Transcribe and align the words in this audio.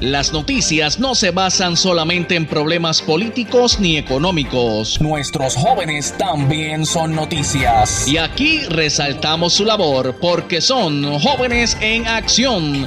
Las 0.00 0.30
noticias 0.30 0.98
no 0.98 1.14
se 1.14 1.30
basan 1.30 1.74
solamente 1.74 2.34
en 2.34 2.44
problemas 2.44 3.00
políticos 3.00 3.80
ni 3.80 3.96
económicos. 3.96 5.00
Nuestros 5.00 5.56
jóvenes 5.56 6.14
también 6.18 6.84
son 6.84 7.14
noticias. 7.14 8.06
Y 8.06 8.18
aquí 8.18 8.60
resaltamos 8.68 9.54
su 9.54 9.64
labor 9.64 10.14
porque 10.20 10.60
son 10.60 11.18
jóvenes 11.18 11.78
en 11.80 12.06
acción. 12.06 12.86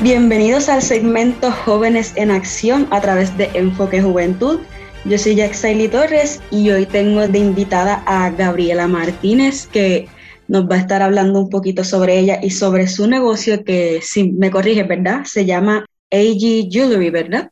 Bienvenidos 0.00 0.68
al 0.68 0.82
segmento 0.82 1.52
Jóvenes 1.52 2.14
en 2.16 2.32
Acción 2.32 2.88
a 2.90 3.00
través 3.00 3.38
de 3.38 3.48
Enfoque 3.54 4.02
Juventud. 4.02 4.58
Yo 5.04 5.16
soy 5.16 5.36
Jaxaili 5.36 5.86
Torres 5.86 6.40
y 6.50 6.70
hoy 6.70 6.86
tengo 6.86 7.28
de 7.28 7.38
invitada 7.38 8.02
a 8.04 8.30
Gabriela 8.30 8.88
Martínez, 8.88 9.68
que 9.68 10.08
nos 10.48 10.68
va 10.68 10.76
a 10.76 10.78
estar 10.78 11.02
hablando 11.02 11.40
un 11.40 11.50
poquito 11.50 11.84
sobre 11.84 12.18
ella 12.18 12.38
y 12.42 12.50
sobre 12.50 12.86
su 12.86 13.06
negocio 13.06 13.64
que, 13.64 14.00
si 14.02 14.32
me 14.32 14.50
corrige, 14.50 14.82
¿verdad? 14.84 15.24
Se 15.24 15.44
llama 15.44 15.84
AG 16.10 16.70
Jewelry, 16.70 17.10
¿verdad? 17.10 17.50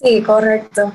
Sí, 0.00 0.22
correcto. 0.22 0.92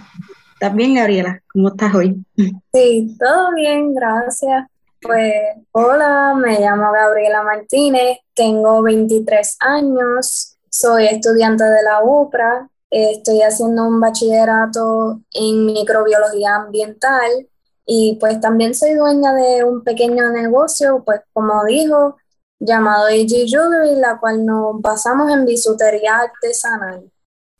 ¿Estás 0.54 0.76
bien, 0.76 0.96
Gabriela? 0.96 1.42
¿Cómo 1.52 1.70
estás 1.70 1.94
hoy? 1.96 2.24
Sí, 2.74 3.16
todo 3.20 3.54
bien, 3.56 3.94
gracias. 3.94 4.68
Pues, 5.02 5.34
hola, 5.72 6.36
me 6.36 6.60
llamo 6.60 6.92
Gabriela 6.92 7.42
Martínez, 7.42 8.18
tengo 8.34 8.82
23 8.82 9.58
años, 9.62 10.58
soy 10.70 11.06
estudiante 11.06 11.64
de 11.64 11.84
la 11.84 12.04
UPRA, 12.04 12.70
estoy 12.90 13.42
haciendo 13.42 13.88
un 13.88 14.02
bachillerato 14.02 15.22
en 15.34 15.66
microbiología 15.68 16.56
ambiental 16.56 17.49
y 17.92 18.18
pues 18.20 18.40
también 18.40 18.76
soy 18.76 18.94
dueña 18.94 19.34
de 19.34 19.64
un 19.64 19.84
pequeño 19.84 20.30
negocio, 20.30 21.02
pues 21.04 21.22
como 21.34 21.66
dijo, 21.66 22.18
llamado 22.60 23.08
AG 23.08 23.48
Jewelry, 23.48 24.00
la 24.00 24.20
cual 24.20 24.46
nos 24.46 24.80
basamos 24.80 25.32
en 25.32 25.44
bisutería 25.44 26.20
artesanal. 26.20 27.10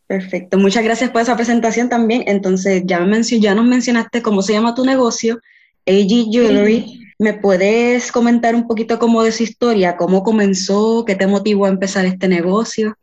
Perfecto, 0.06 0.60
muchas 0.60 0.84
gracias 0.84 1.10
por 1.10 1.22
esa 1.22 1.36
presentación 1.36 1.90
también. 1.90 2.26
Entonces, 2.28 2.84
ya, 2.86 3.00
me 3.00 3.24
ya 3.24 3.56
nos 3.56 3.66
mencionaste 3.66 4.22
cómo 4.22 4.44
se 4.44 4.54
llama 4.54 4.76
tu 4.76 4.86
negocio, 4.86 5.40
AG 5.88 6.32
Jewelry. 6.32 7.00
¿Me 7.18 7.34
puedes 7.34 8.12
comentar 8.12 8.54
un 8.54 8.68
poquito 8.68 9.00
cómo 9.00 9.24
de 9.24 9.32
su 9.32 9.42
historia, 9.42 9.98
cómo 9.98 10.22
comenzó, 10.22 11.06
qué 11.06 11.16
te 11.16 11.26
motivó 11.26 11.66
a 11.66 11.70
empezar 11.70 12.06
este 12.06 12.28
negocio? 12.28 12.96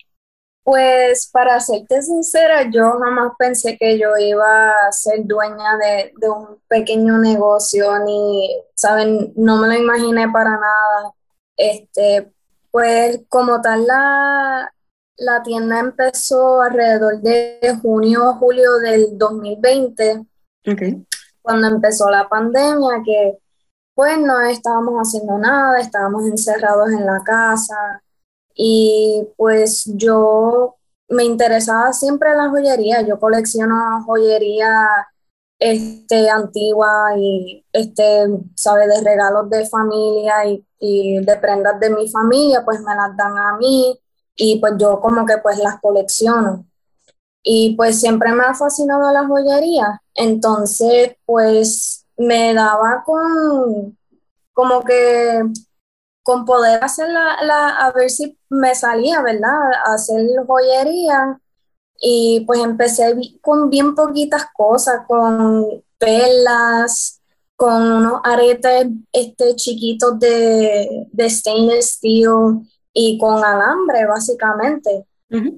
Pues 0.66 1.30
para 1.32 1.60
serte 1.60 2.02
sincera, 2.02 2.68
yo 2.68 2.98
jamás 2.98 3.34
pensé 3.38 3.78
que 3.78 3.96
yo 4.00 4.16
iba 4.18 4.70
a 4.70 4.90
ser 4.90 5.24
dueña 5.24 5.76
de, 5.78 6.28
un 6.28 6.60
pequeño 6.66 7.18
negocio, 7.18 7.96
ni, 8.00 8.50
¿saben? 8.74 9.32
No 9.36 9.58
me 9.58 9.68
lo 9.68 9.74
imaginé 9.74 10.28
para 10.28 10.50
nada. 10.50 11.12
Este, 11.56 12.32
pues 12.72 13.20
como 13.28 13.60
tal, 13.60 13.86
la, 13.86 14.74
la 15.18 15.42
tienda 15.44 15.78
empezó 15.78 16.60
alrededor 16.60 17.20
de 17.20 17.78
junio 17.80 18.30
o 18.30 18.34
julio 18.34 18.78
del 18.78 19.16
2020, 19.16 20.26
cuando 21.42 21.68
empezó 21.68 22.10
la 22.10 22.28
pandemia, 22.28 23.02
que 23.04 23.38
pues 23.94 24.18
no 24.18 24.40
estábamos 24.40 24.94
haciendo 24.96 25.38
nada, 25.38 25.78
estábamos 25.78 26.24
encerrados 26.26 26.90
en 26.90 27.06
la 27.06 27.22
casa 27.24 28.02
y 28.56 29.28
pues 29.36 29.84
yo 29.94 30.76
me 31.08 31.24
interesaba 31.24 31.92
siempre 31.92 32.34
la 32.34 32.48
joyería, 32.50 33.02
yo 33.02 33.20
colecciono 33.20 34.02
joyería 34.06 34.88
este, 35.58 36.28
antigua 36.30 37.16
y, 37.18 37.64
este, 37.72 38.26
sabe, 38.54 38.88
de 38.88 39.00
regalos 39.02 39.48
de 39.50 39.66
familia 39.66 40.46
y, 40.46 40.64
y, 40.80 41.24
de 41.24 41.36
prendas 41.36 41.78
de 41.80 41.90
mi 41.90 42.08
familia, 42.08 42.64
pues 42.64 42.80
me 42.80 42.94
las 42.94 43.16
dan 43.16 43.36
a 43.38 43.56
mí 43.58 43.98
y 44.36 44.58
pues 44.60 44.74
yo 44.78 45.00
como 45.00 45.26
que 45.26 45.38
pues 45.38 45.58
las 45.58 45.80
colecciono. 45.80 46.66
Y 47.42 47.76
pues 47.76 48.00
siempre 48.00 48.32
me 48.32 48.44
ha 48.44 48.54
fascinado 48.54 49.12
la 49.12 49.26
joyería, 49.26 50.02
entonces 50.14 51.16
pues 51.26 52.06
me 52.16 52.54
daba 52.54 53.04
con 53.04 53.96
como 54.52 54.82
que 54.84 55.42
con 56.22 56.44
poder 56.44 56.82
hacer 56.82 57.08
la, 57.10 57.68
a 57.68 57.92
ver 57.92 58.10
si 58.10 58.35
me 58.48 58.74
salía, 58.74 59.22
¿verdad? 59.22 59.70
Hacer 59.84 60.26
joyería. 60.46 61.40
Y 61.98 62.44
pues 62.46 62.60
empecé 62.60 63.14
con 63.40 63.70
bien 63.70 63.94
poquitas 63.94 64.46
cosas, 64.54 65.06
con 65.06 65.82
perlas, 65.98 67.20
con 67.56 67.90
unos 67.90 68.20
aretes 68.22 68.88
este, 69.12 69.56
chiquitos 69.56 70.18
de, 70.18 71.06
de 71.10 71.30
stainless 71.30 71.92
steel 71.94 72.60
y 72.92 73.18
con 73.18 73.42
alambre, 73.42 74.06
básicamente. 74.06 75.06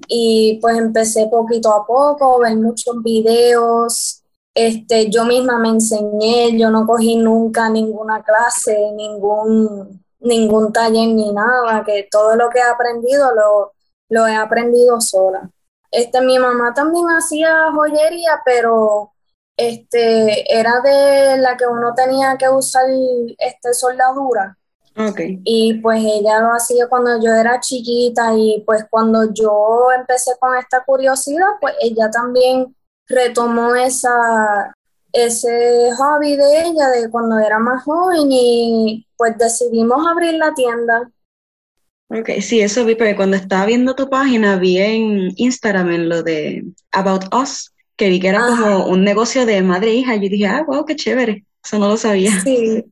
Y 0.07 0.57
pues 0.61 0.77
empecé 0.77 1.27
poquito 1.27 1.71
a 1.73 1.85
poco, 1.85 2.39
ver 2.39 2.55
muchos 2.57 3.03
videos. 3.03 4.23
Este, 4.53 5.09
yo 5.09 5.25
misma 5.25 5.59
me 5.59 5.69
enseñé, 5.69 6.57
yo 6.57 6.71
no 6.71 6.87
cogí 6.87 7.15
nunca 7.15 7.69
ninguna 7.69 8.23
clase, 8.23 8.91
ningún 8.95 10.03
ningún 10.19 10.71
taller 10.73 11.07
ni 11.07 11.31
nada, 11.31 11.83
que 11.85 12.07
todo 12.09 12.35
lo 12.35 12.49
que 12.49 12.59
he 12.59 12.63
aprendido 12.63 13.33
lo, 13.33 13.73
lo 14.09 14.27
he 14.27 14.35
aprendido 14.35 14.99
sola. 15.01 15.49
Este, 15.91 16.21
mi 16.21 16.37
mamá 16.37 16.73
también 16.73 17.05
hacía 17.07 17.71
joyería, 17.73 18.41
pero 18.45 19.11
este, 19.57 20.53
era 20.53 20.79
de 20.81 21.37
la 21.37 21.57
que 21.57 21.65
uno 21.67 21.93
tenía 21.95 22.37
que 22.37 22.49
usar 22.49 22.85
este, 23.37 23.73
soldadura. 23.73 24.55
Okay. 24.95 25.39
Y 25.45 25.75
pues 25.75 26.03
ella 26.03 26.41
lo 26.41 26.53
hacía 26.53 26.87
cuando 26.87 27.21
yo 27.21 27.33
era 27.33 27.59
chiquita 27.59 28.33
y 28.35 28.63
pues 28.65 28.85
cuando 28.89 29.31
yo 29.33 29.87
empecé 29.97 30.31
con 30.39 30.57
esta 30.57 30.83
curiosidad, 30.83 31.47
pues 31.61 31.73
ella 31.79 32.09
también 32.11 32.75
retomó 33.07 33.75
esa, 33.75 34.73
ese 35.13 35.91
hobby 35.97 36.35
de 36.35 36.61
ella 36.63 36.87
de 36.89 37.09
cuando 37.09 37.39
era 37.39 37.59
más 37.59 37.83
joven 37.83 38.27
y 38.29 39.07
pues 39.19 39.37
decidimos 39.37 40.07
abrir 40.07 40.35
la 40.35 40.53
tienda. 40.53 41.11
Ok, 42.07 42.29
sí, 42.41 42.61
eso 42.61 42.85
vi, 42.85 42.95
porque 42.95 43.17
cuando 43.17 43.35
estaba 43.35 43.65
viendo 43.65 43.93
tu 43.93 44.09
página 44.09 44.55
vi 44.55 44.77
en 44.79 45.33
Instagram 45.35 45.91
en 45.91 46.09
lo 46.09 46.23
de 46.23 46.63
About 46.93 47.25
Us, 47.35 47.71
que 47.97 48.07
vi 48.07 48.19
que 48.21 48.29
era 48.29 48.39
como 48.47 48.87
un 48.87 49.03
negocio 49.03 49.45
de 49.45 49.61
madre 49.61 49.89
e 49.89 49.95
hija, 49.95 50.15
yo 50.15 50.21
dije, 50.21 50.47
ah, 50.47 50.63
wow, 50.65 50.85
qué 50.85 50.95
chévere, 50.95 51.45
eso 51.63 51.77
no 51.77 51.89
lo 51.89 51.97
sabía. 51.97 52.31
Sí, 52.41 52.85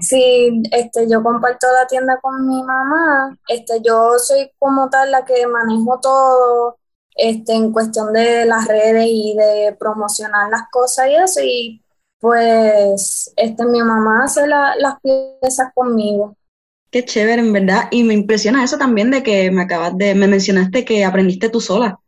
sí, 0.00 0.62
este, 0.72 1.08
yo 1.08 1.22
comparto 1.22 1.66
la 1.78 1.86
tienda 1.86 2.18
con 2.22 2.48
mi 2.48 2.62
mamá, 2.62 3.38
este, 3.46 3.82
yo 3.84 4.18
soy 4.18 4.50
como 4.58 4.88
tal 4.88 5.10
la 5.10 5.26
que 5.26 5.46
manejo 5.46 6.00
todo, 6.00 6.78
este, 7.14 7.52
en 7.52 7.70
cuestión 7.70 8.14
de 8.14 8.46
las 8.46 8.66
redes 8.66 9.06
y 9.06 9.36
de 9.36 9.76
promocionar 9.78 10.48
las 10.50 10.70
cosas 10.70 11.06
y 11.08 11.14
eso, 11.14 11.40
y 11.42 11.82
pues 12.20 13.32
este, 13.36 13.64
mi 13.66 13.82
mamá 13.82 14.24
hace 14.24 14.46
las 14.46 15.00
piezas 15.02 15.72
conmigo. 15.74 16.36
Qué 16.90 17.04
chévere, 17.04 17.42
en 17.42 17.52
verdad, 17.52 17.88
y 17.90 18.04
me 18.04 18.14
impresiona 18.14 18.64
eso 18.64 18.78
también 18.78 19.10
de 19.10 19.22
que 19.22 19.50
me 19.50 19.62
acabas 19.62 19.96
de, 19.96 20.14
me 20.14 20.28
mencionaste 20.28 20.84
que 20.84 21.04
aprendiste 21.04 21.48
tú 21.50 21.60
sola, 21.60 21.98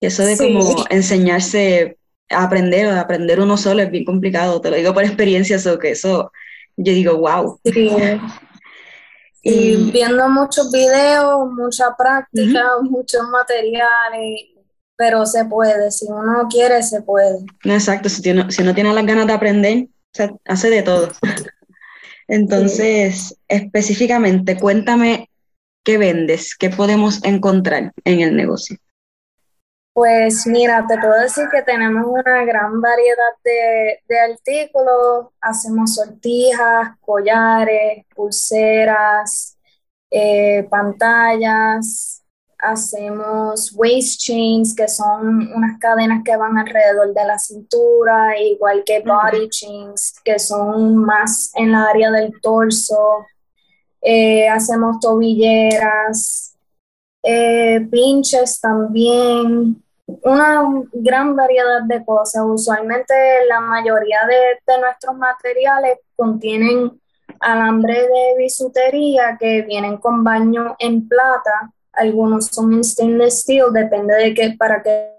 eso 0.00 0.24
de 0.24 0.36
como 0.36 0.84
enseñarse 0.90 1.98
a 2.28 2.42
aprender 2.42 2.86
o 2.86 2.98
aprender 2.98 3.40
uno 3.40 3.56
solo 3.56 3.82
es 3.82 3.90
bien 3.90 4.04
complicado, 4.04 4.60
te 4.60 4.70
lo 4.70 4.76
digo 4.76 4.92
por 4.92 5.04
experiencia, 5.04 5.56
eso 5.56 5.78
que 5.78 5.92
eso, 5.92 6.30
yo 6.76 6.92
digo, 6.92 7.16
wow. 7.16 7.60
Sí. 7.64 7.90
Y 9.40 9.90
viendo 9.92 10.28
muchos 10.28 10.70
videos, 10.70 11.50
mucha 11.52 11.94
práctica, 11.96 12.64
muchos 12.82 13.22
materiales, 13.30 14.48
pero 14.98 15.24
se 15.26 15.44
puede, 15.44 15.92
si 15.92 16.06
uno 16.08 16.48
quiere, 16.50 16.82
se 16.82 17.00
puede. 17.02 17.38
Exacto, 17.62 18.08
si, 18.08 18.20
tiene, 18.20 18.50
si 18.50 18.62
uno 18.62 18.74
tiene 18.74 18.92
las 18.92 19.06
ganas 19.06 19.28
de 19.28 19.32
aprender, 19.32 19.88
se 20.12 20.34
hace 20.44 20.70
de 20.70 20.82
todo. 20.82 21.08
Entonces, 22.28 23.38
específicamente, 23.46 24.58
cuéntame 24.58 25.30
qué 25.84 25.98
vendes, 25.98 26.56
qué 26.56 26.68
podemos 26.68 27.24
encontrar 27.24 27.92
en 28.04 28.20
el 28.20 28.36
negocio. 28.36 28.76
Pues 29.92 30.46
mira, 30.46 30.84
te 30.86 30.98
puedo 30.98 31.20
decir 31.20 31.44
que 31.50 31.62
tenemos 31.62 32.04
una 32.06 32.44
gran 32.44 32.80
variedad 32.80 33.32
de, 33.44 34.18
artículos. 34.18 35.28
Hacemos 35.40 35.94
sortijas, 35.94 36.96
collares, 37.00 38.04
pulseras, 38.14 39.56
eh, 40.10 40.66
pantallas. 40.68 42.17
Hacemos 42.58 43.72
waist 43.74 44.20
chains, 44.20 44.74
que 44.74 44.88
son 44.88 45.52
unas 45.52 45.78
cadenas 45.78 46.22
que 46.24 46.36
van 46.36 46.58
alrededor 46.58 47.14
de 47.14 47.24
la 47.24 47.38
cintura, 47.38 48.38
igual 48.40 48.82
que 48.84 49.00
body 49.00 49.48
chains, 49.48 50.14
que 50.24 50.38
son 50.38 50.96
más 50.96 51.52
en 51.54 51.72
la 51.72 51.84
área 51.84 52.10
del 52.10 52.32
torso. 52.40 53.26
Eh, 54.00 54.48
hacemos 54.48 54.98
tobilleras, 55.00 56.56
eh, 57.22 57.86
pinches 57.90 58.60
también, 58.60 59.82
una 60.22 60.64
gran 60.92 61.36
variedad 61.36 61.82
de 61.82 62.04
cosas. 62.04 62.42
Usualmente 62.46 63.14
la 63.48 63.60
mayoría 63.60 64.20
de, 64.26 64.80
nuestros 64.80 65.16
materiales 65.16 65.98
contienen 66.16 67.00
alambre 67.40 67.94
de 67.94 68.34
bisutería 68.38 69.36
que 69.38 69.62
vienen 69.62 69.98
con 69.98 70.24
baño 70.24 70.76
en 70.78 71.06
plata, 71.06 71.72
algunos 71.98 72.46
son 72.46 72.82
stainless 72.82 73.42
steel, 73.42 73.72
depende 73.72 74.14
de 74.14 74.34
qué, 74.34 74.54
para 74.58 74.82
qué 74.82 75.12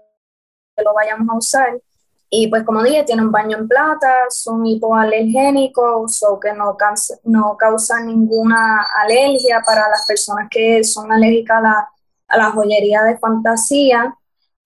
lo 0.84 0.94
vayamos 0.94 1.28
a 1.28 1.36
usar. 1.36 1.80
Y 2.32 2.46
pues 2.46 2.62
como 2.62 2.82
dije, 2.82 3.02
tienen 3.02 3.32
baño 3.32 3.58
en 3.58 3.66
plata, 3.66 4.12
son 4.30 4.64
hipoalergénicos 4.64 6.22
o 6.22 6.38
que 6.38 6.52
no, 6.52 6.76
no 7.24 7.56
causan 7.56 8.06
ninguna 8.06 8.86
alergia 9.02 9.60
para 9.66 9.88
las 9.88 10.06
personas 10.06 10.48
que 10.48 10.84
son 10.84 11.10
alérgicas 11.10 11.58
a 11.58 11.60
la, 11.60 11.88
a 12.28 12.38
la 12.38 12.50
joyería 12.52 13.02
de 13.02 13.18
fantasía. 13.18 14.14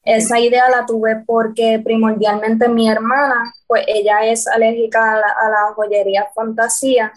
Esa 0.02 0.38
idea 0.38 0.68
la 0.68 0.84
tuve 0.84 1.24
porque 1.26 1.80
primordialmente 1.82 2.68
mi 2.68 2.90
hermana, 2.90 3.54
pues 3.66 3.84
ella 3.86 4.26
es 4.26 4.46
alérgica 4.46 5.14
a 5.14 5.48
la, 5.48 5.72
joyería 5.74 6.28
fantasía. 6.34 7.12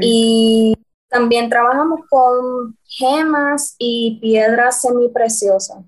Y 0.00 0.76
también 1.12 1.50
trabajamos 1.50 2.00
con 2.08 2.76
gemas 2.84 3.76
y 3.78 4.18
piedras 4.20 4.80
semipreciosas. 4.80 5.84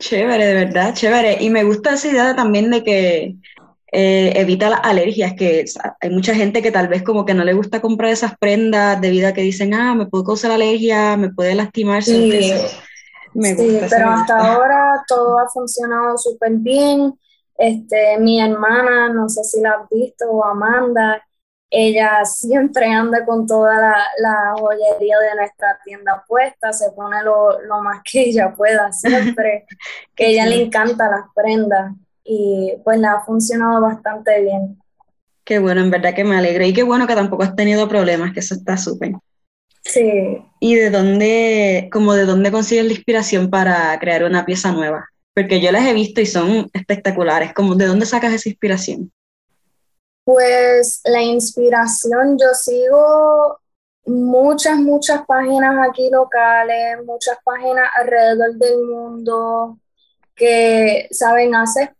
Chévere, 0.00 0.46
de 0.46 0.54
verdad, 0.54 0.94
chévere. 0.94 1.38
Y 1.40 1.50
me 1.50 1.64
gusta 1.64 1.94
esa 1.94 2.08
idea 2.08 2.36
también 2.36 2.70
de 2.70 2.84
que 2.84 3.36
eh, 3.92 4.32
evita 4.36 4.70
las 4.70 4.80
alergias, 4.82 5.34
que 5.34 5.64
hay 6.00 6.10
mucha 6.10 6.34
gente 6.34 6.62
que 6.62 6.70
tal 6.70 6.88
vez 6.88 7.02
como 7.02 7.24
que 7.24 7.34
no 7.34 7.44
le 7.44 7.54
gusta 7.54 7.80
comprar 7.80 8.10
esas 8.10 8.36
prendas 8.38 9.00
debido 9.00 9.28
a 9.28 9.32
que 9.32 9.40
dicen, 9.40 9.72
ah, 9.72 9.94
me 9.94 10.06
puedo 10.06 10.24
causar 10.24 10.50
alergia, 10.50 11.16
me 11.16 11.32
puede 11.32 11.54
lastimar. 11.54 12.02
Sí, 12.02 12.30
sí 12.32 12.52
pero 13.90 14.10
hasta 14.10 14.36
ahora 14.36 15.04
todo 15.06 15.38
ha 15.38 15.48
funcionado 15.48 16.18
súper 16.18 16.52
bien. 16.56 17.14
Este, 17.56 18.18
mi 18.18 18.40
hermana, 18.40 19.12
no 19.12 19.28
sé 19.28 19.42
si 19.42 19.60
la 19.60 19.72
has 19.72 19.88
visto, 19.90 20.26
o 20.30 20.44
Amanda, 20.44 21.20
ella 21.70 22.24
siempre 22.24 22.86
anda 22.86 23.24
con 23.26 23.46
toda 23.46 23.74
la, 24.18 24.54
joyería 24.58 25.18
de 25.18 25.36
nuestra 25.36 25.78
tienda 25.84 26.24
puesta, 26.26 26.72
se 26.72 26.90
pone 26.92 27.22
lo, 27.22 27.58
más 27.82 28.00
que 28.10 28.22
ella 28.22 28.54
pueda 28.54 28.92
siempre, 28.92 29.66
que 30.14 30.28
ella 30.28 30.46
le 30.46 30.62
encanta 30.62 31.10
las 31.10 31.26
prendas 31.34 31.92
y 32.24 32.74
pues 32.84 32.98
le 32.98 33.06
ha 33.06 33.20
funcionado 33.20 33.80
bastante 33.80 34.42
bien. 34.42 34.78
Qué 35.44 35.58
bueno, 35.58 35.80
en 35.80 35.90
verdad 35.90 36.14
que 36.14 36.24
me 36.24 36.36
alegro 36.36 36.64
y 36.64 36.72
qué 36.72 36.82
bueno 36.82 37.06
que 37.06 37.14
tampoco 37.14 37.42
has 37.42 37.56
tenido 37.56 37.88
problemas, 37.88 38.32
que 38.32 38.40
eso 38.40 38.54
está 38.54 38.76
súper. 38.76 39.12
Sí. 39.82 40.38
¿Y 40.60 40.74
de 40.74 40.90
dónde, 40.90 41.88
como 41.92 42.14
de 42.14 42.26
dónde 42.26 42.50
consigues 42.50 42.84
la 42.84 42.92
inspiración 42.92 43.48
para 43.48 43.98
crear 43.98 44.24
una 44.24 44.44
pieza 44.44 44.72
nueva? 44.72 45.06
Porque 45.34 45.60
yo 45.60 45.70
las 45.72 45.86
he 45.86 45.94
visto 45.94 46.20
y 46.20 46.26
son 46.26 46.68
espectaculares, 46.72 47.54
como 47.54 47.74
¿de 47.74 47.86
dónde 47.86 48.04
sacas 48.04 48.32
esa 48.32 48.48
inspiración? 48.48 49.10
Pues 50.28 51.00
la 51.04 51.22
inspiración, 51.22 52.36
yo 52.38 52.52
sigo 52.52 53.60
muchas, 54.04 54.76
muchas 54.76 55.24
páginas 55.24 55.88
aquí 55.88 56.10
locales, 56.10 57.02
muchas 57.06 57.38
páginas 57.42 57.88
alrededor 57.94 58.52
del 58.56 58.78
mundo 58.84 59.78
que, 60.34 61.08
saben, 61.12 61.54
hacer, 61.54 61.94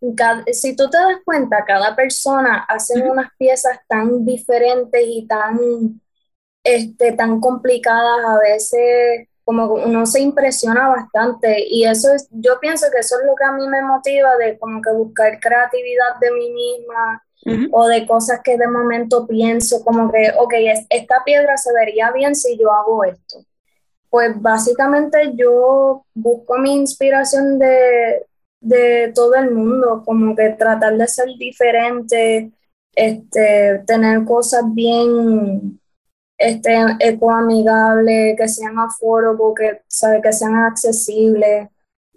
si 0.52 0.76
tú 0.76 0.90
te 0.90 0.98
das 0.98 1.16
cuenta, 1.24 1.64
cada 1.64 1.96
persona 1.96 2.66
hace 2.68 3.00
unas 3.00 3.30
piezas 3.38 3.78
tan 3.88 4.26
diferentes 4.26 5.02
y 5.06 5.26
tan, 5.26 5.58
este, 6.62 7.12
tan 7.12 7.40
complicadas 7.40 8.26
a 8.26 8.38
veces 8.40 9.28
como 9.42 9.72
uno 9.72 10.04
se 10.04 10.20
impresiona 10.20 10.88
bastante. 10.88 11.64
Y 11.66 11.86
eso 11.86 12.12
es, 12.12 12.28
yo 12.30 12.60
pienso 12.60 12.88
que 12.92 12.98
eso 12.98 13.16
es 13.20 13.26
lo 13.26 13.34
que 13.34 13.44
a 13.44 13.52
mí 13.52 13.66
me 13.68 13.82
motiva 13.82 14.36
de 14.36 14.58
como 14.58 14.82
que 14.82 14.92
buscar 14.92 15.40
creatividad 15.40 16.16
de 16.20 16.30
mí 16.32 16.50
misma, 16.50 17.22
o 17.70 17.86
de 17.86 18.06
cosas 18.06 18.40
que 18.42 18.56
de 18.56 18.68
momento 18.68 19.26
pienso 19.26 19.84
como 19.84 20.10
que, 20.10 20.30
ok, 20.38 20.54
esta 20.90 21.22
piedra 21.24 21.56
se 21.56 21.72
vería 21.72 22.10
bien 22.12 22.34
si 22.34 22.58
yo 22.58 22.72
hago 22.72 23.04
esto. 23.04 23.44
Pues 24.10 24.40
básicamente 24.40 25.32
yo 25.34 26.04
busco 26.14 26.58
mi 26.58 26.74
inspiración 26.74 27.58
de, 27.58 28.26
todo 29.14 29.34
el 29.36 29.50
mundo, 29.52 30.02
como 30.04 30.34
que 30.34 30.50
tratar 30.50 30.96
de 30.96 31.06
ser 31.06 31.28
diferente, 31.38 32.52
este, 32.94 33.82
tener 33.86 34.24
cosas 34.24 34.62
bien 34.74 35.80
este, 36.36 36.76
ecoamigables, 37.00 38.36
que 38.36 38.48
sean 38.48 38.78
affordable, 38.78 39.54
que, 39.56 39.82
sabe, 39.88 40.20
que 40.22 40.32
sean 40.32 40.56
accesibles 40.56 41.68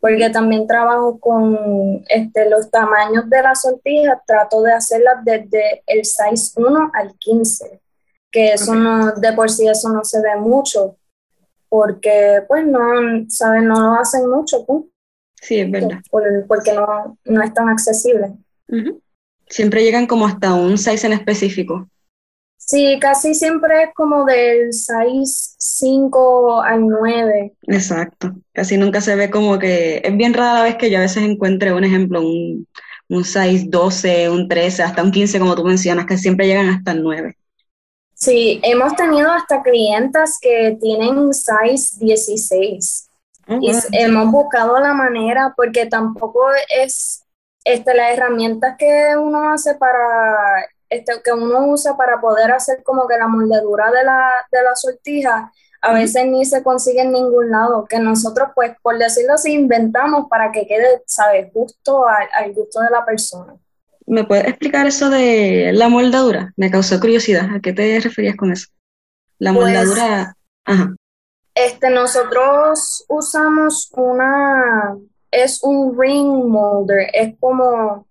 porque 0.01 0.31
también 0.31 0.65
trabajo 0.65 1.19
con 1.19 2.03
este, 2.09 2.50
los 2.50 2.71
tamaños 2.71 3.30
de 3.30 3.42
las 3.44 3.62
sortijas, 3.62 4.18
trato 4.25 4.63
de 4.63 4.74
hacerlas 4.74 5.24
desde 5.24 5.83
el 5.86 6.03
6 6.03 6.53
1 6.57 6.92
al 6.92 7.13
15, 7.19 7.80
que 8.31 8.53
eso 8.53 8.74
no, 8.74 9.12
de 9.12 9.31
por 9.33 9.51
sí 9.51 9.68
eso 9.68 9.89
no 9.89 10.03
se 10.03 10.19
ve 10.19 10.36
mucho, 10.38 10.98
porque 11.69 12.44
pues 12.48 12.65
no, 12.65 12.80
¿saben? 13.30 13.68
No 13.68 13.80
lo 13.80 13.94
hacen 13.94 14.27
mucho, 14.27 14.65
pues. 14.65 14.86
Sí, 15.39 15.59
es 15.59 15.69
verdad. 15.69 16.00
porque 16.47 16.74
no, 16.74 17.18
no 17.24 17.44
es 17.44 17.54
tan 17.54 17.69
accesible. 17.69 18.33
Siempre 19.47 19.83
llegan 19.83 20.07
como 20.07 20.25
hasta 20.25 20.56
un 20.56 20.80
6 20.80 21.04
en 21.04 21.13
específico. 21.13 21.88
Sí, 22.63 22.99
casi 23.01 23.33
siempre 23.33 23.83
es 23.83 23.89
como 23.93 24.23
del 24.23 24.71
6, 24.71 25.55
5 25.57 26.61
al 26.61 26.87
9. 26.87 27.53
Exacto. 27.63 28.33
Casi 28.53 28.77
nunca 28.77 29.01
se 29.01 29.15
ve 29.15 29.29
como 29.29 29.59
que. 29.59 29.99
Es 30.03 30.15
bien 30.15 30.33
rara 30.33 30.53
la 30.53 30.63
vez 30.63 30.75
que 30.77 30.89
yo 30.89 30.97
a 30.99 31.01
veces 31.01 31.23
encuentre 31.23 31.73
un 31.73 31.83
ejemplo, 31.83 32.21
un, 32.21 32.67
un 33.09 33.25
6, 33.25 33.69
12, 33.69 34.29
un 34.29 34.47
13, 34.47 34.83
hasta 34.83 35.03
un 35.03 35.11
15, 35.11 35.39
como 35.39 35.55
tú 35.55 35.65
mencionas, 35.65 36.05
que 36.05 36.17
siempre 36.17 36.47
llegan 36.47 36.69
hasta 36.69 36.91
el 36.91 37.03
9. 37.03 37.35
Sí, 38.13 38.61
hemos 38.63 38.95
tenido 38.95 39.31
hasta 39.31 39.63
clientas 39.63 40.37
que 40.39 40.77
tienen 40.79 41.33
6, 41.33 41.99
16. 41.99 43.09
y 43.59 43.71
hemos 43.93 44.31
buscado 44.31 44.79
la 44.79 44.93
manera, 44.93 45.53
porque 45.57 45.87
tampoco 45.87 46.45
es 46.83 47.25
este, 47.65 47.93
las 47.95 48.13
herramientas 48.13 48.75
que 48.77 49.17
uno 49.17 49.51
hace 49.51 49.75
para 49.75 50.37
este, 50.91 51.13
que 51.23 51.31
uno 51.31 51.67
usa 51.67 51.95
para 51.95 52.19
poder 52.19 52.51
hacer 52.51 52.83
como 52.83 53.07
que 53.07 53.17
la 53.17 53.27
moldedura 53.27 53.89
de 53.91 54.03
la, 54.03 54.29
de 54.51 54.61
la 54.61 54.75
sortija, 54.75 55.49
a 55.79 55.93
veces 55.93 56.25
ni 56.27 56.43
se 56.43 56.61
consigue 56.63 57.01
en 57.01 57.13
ningún 57.13 57.49
lado, 57.49 57.85
que 57.89 57.97
nosotros 57.97 58.49
pues, 58.53 58.73
por 58.83 58.97
decirlo 58.99 59.35
así, 59.35 59.53
inventamos 59.53 60.27
para 60.29 60.51
que 60.51 60.67
quede, 60.67 61.01
¿sabes?, 61.05 61.47
justo 61.53 62.05
al, 62.07 62.53
gusto 62.53 62.81
de 62.81 62.89
la 62.91 63.05
persona. 63.05 63.55
¿Me 64.05 64.25
puedes 64.25 64.45
explicar 64.45 64.85
eso 64.85 65.09
de 65.09 65.71
la 65.73 65.88
moldadura? 65.88 66.51
Me 66.57 66.69
causó 66.69 66.99
curiosidad. 66.99 67.47
¿A 67.55 67.61
qué 67.61 67.71
te 67.71 67.97
referías 68.01 68.35
con 68.35 68.51
eso? 68.51 68.67
La 69.39 69.53
pues, 69.53 69.67
moldadura. 69.67 70.35
Ajá. 70.65 70.94
Este, 71.55 71.89
nosotros 71.89 73.05
usamos 73.07 73.89
una. 73.95 74.97
Es 75.31 75.63
un 75.63 75.97
ring 75.97 76.47
molder. 76.49 77.07
Es 77.13 77.33
como 77.39 78.06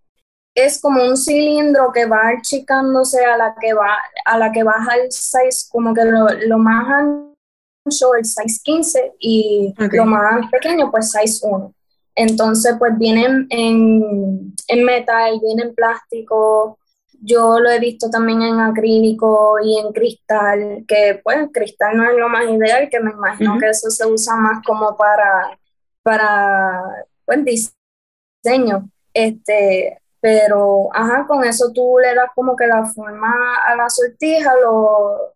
es 0.55 0.81
como 0.81 1.03
un 1.05 1.17
cilindro 1.17 1.93
que 1.93 2.07
va 2.07 2.29
achicándose 2.29 3.25
a 3.25 3.37
la 3.37 3.55
que 3.61 3.73
va 3.73 3.99
a 4.25 4.39
la 4.39 4.53
que 4.53 4.63
baja 4.63 4.97
el 4.97 5.11
6, 5.11 5.69
como 5.71 5.95
que 5.95 6.05
lo, 6.05 6.59
más 6.59 6.87
ancho 6.89 8.15
el 8.15 8.25
615 8.25 9.13
y 9.21 9.75
lo 9.93 10.05
más 10.07 10.51
pequeño 10.51 10.91
pues 10.91 11.11
61. 11.13 11.75
Entonces 12.15 12.75
pues 12.79 12.99
vienen 12.99 13.47
en, 13.51 14.55
en 14.69 14.85
metal, 14.85 15.41
viene 15.43 15.63
en 15.63 15.75
plástico, 15.75 16.79
yo 17.23 17.61
lo 17.61 17.71
he 17.71 17.79
visto 17.79 18.09
también 18.11 18.43
en 18.43 18.61
acrílico 18.61 19.57
y 19.63 19.79
en 19.79 19.93
cristal, 19.93 20.85
que 20.89 21.21
pues 21.23 21.49
cristal 21.53 21.97
no 21.97 22.11
es 22.11 22.17
lo 22.17 22.29
más 22.29 22.49
ideal, 22.49 22.89
que 22.89 23.01
me 23.01 23.11
imagino 23.11 23.59
que 23.59 23.69
eso 23.69 23.91
se 23.91 24.07
usa 24.07 24.37
más 24.37 24.63
como 24.65 24.97
para, 24.97 25.59
para 26.03 26.83
pues, 27.25 27.45
diseño. 27.45 28.89
Este, 29.13 30.00
pero, 30.21 30.89
ajá, 30.93 31.27
con 31.27 31.45
eso 31.45 31.73
tú 31.73 31.97
le 32.01 32.15
das 32.15 32.31
como 32.35 32.55
que 32.55 32.67
la 32.67 32.85
forma 32.85 33.57
a 33.67 33.75
la 33.75 33.89
sortija, 33.89 34.53
lo, 34.63 35.35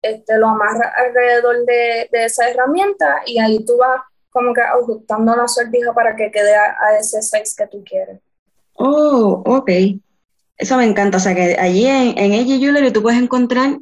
este, 0.00 0.38
lo 0.38 0.48
amarras 0.48 0.92
alrededor 0.96 1.64
de, 1.66 2.08
esa 2.12 2.48
herramienta 2.48 3.22
y 3.26 3.38
ahí 3.38 3.64
tú 3.64 3.76
vas 3.76 4.00
como 4.30 4.54
que 4.54 4.62
ajustando 4.62 5.36
la 5.36 5.46
sortija 5.46 5.92
para 5.92 6.16
que 6.16 6.30
quede 6.30 6.54
a, 6.54 6.98
ese 6.98 7.22
size 7.22 7.54
que 7.56 7.66
tú 7.66 7.84
quieres. 7.84 8.18
Oh, 8.76 9.42
ok. 9.46 9.70
Eso 10.56 10.76
me 10.76 10.84
encanta. 10.84 11.18
O 11.18 11.20
sea, 11.20 11.34
que 11.34 11.56
allí 11.58 11.86
en, 11.86 12.18
en 12.18 12.32
Edgy 12.32 12.58
Jewelry 12.58 12.92
tú 12.92 13.02
puedes 13.02 13.20
encontrar, 13.20 13.78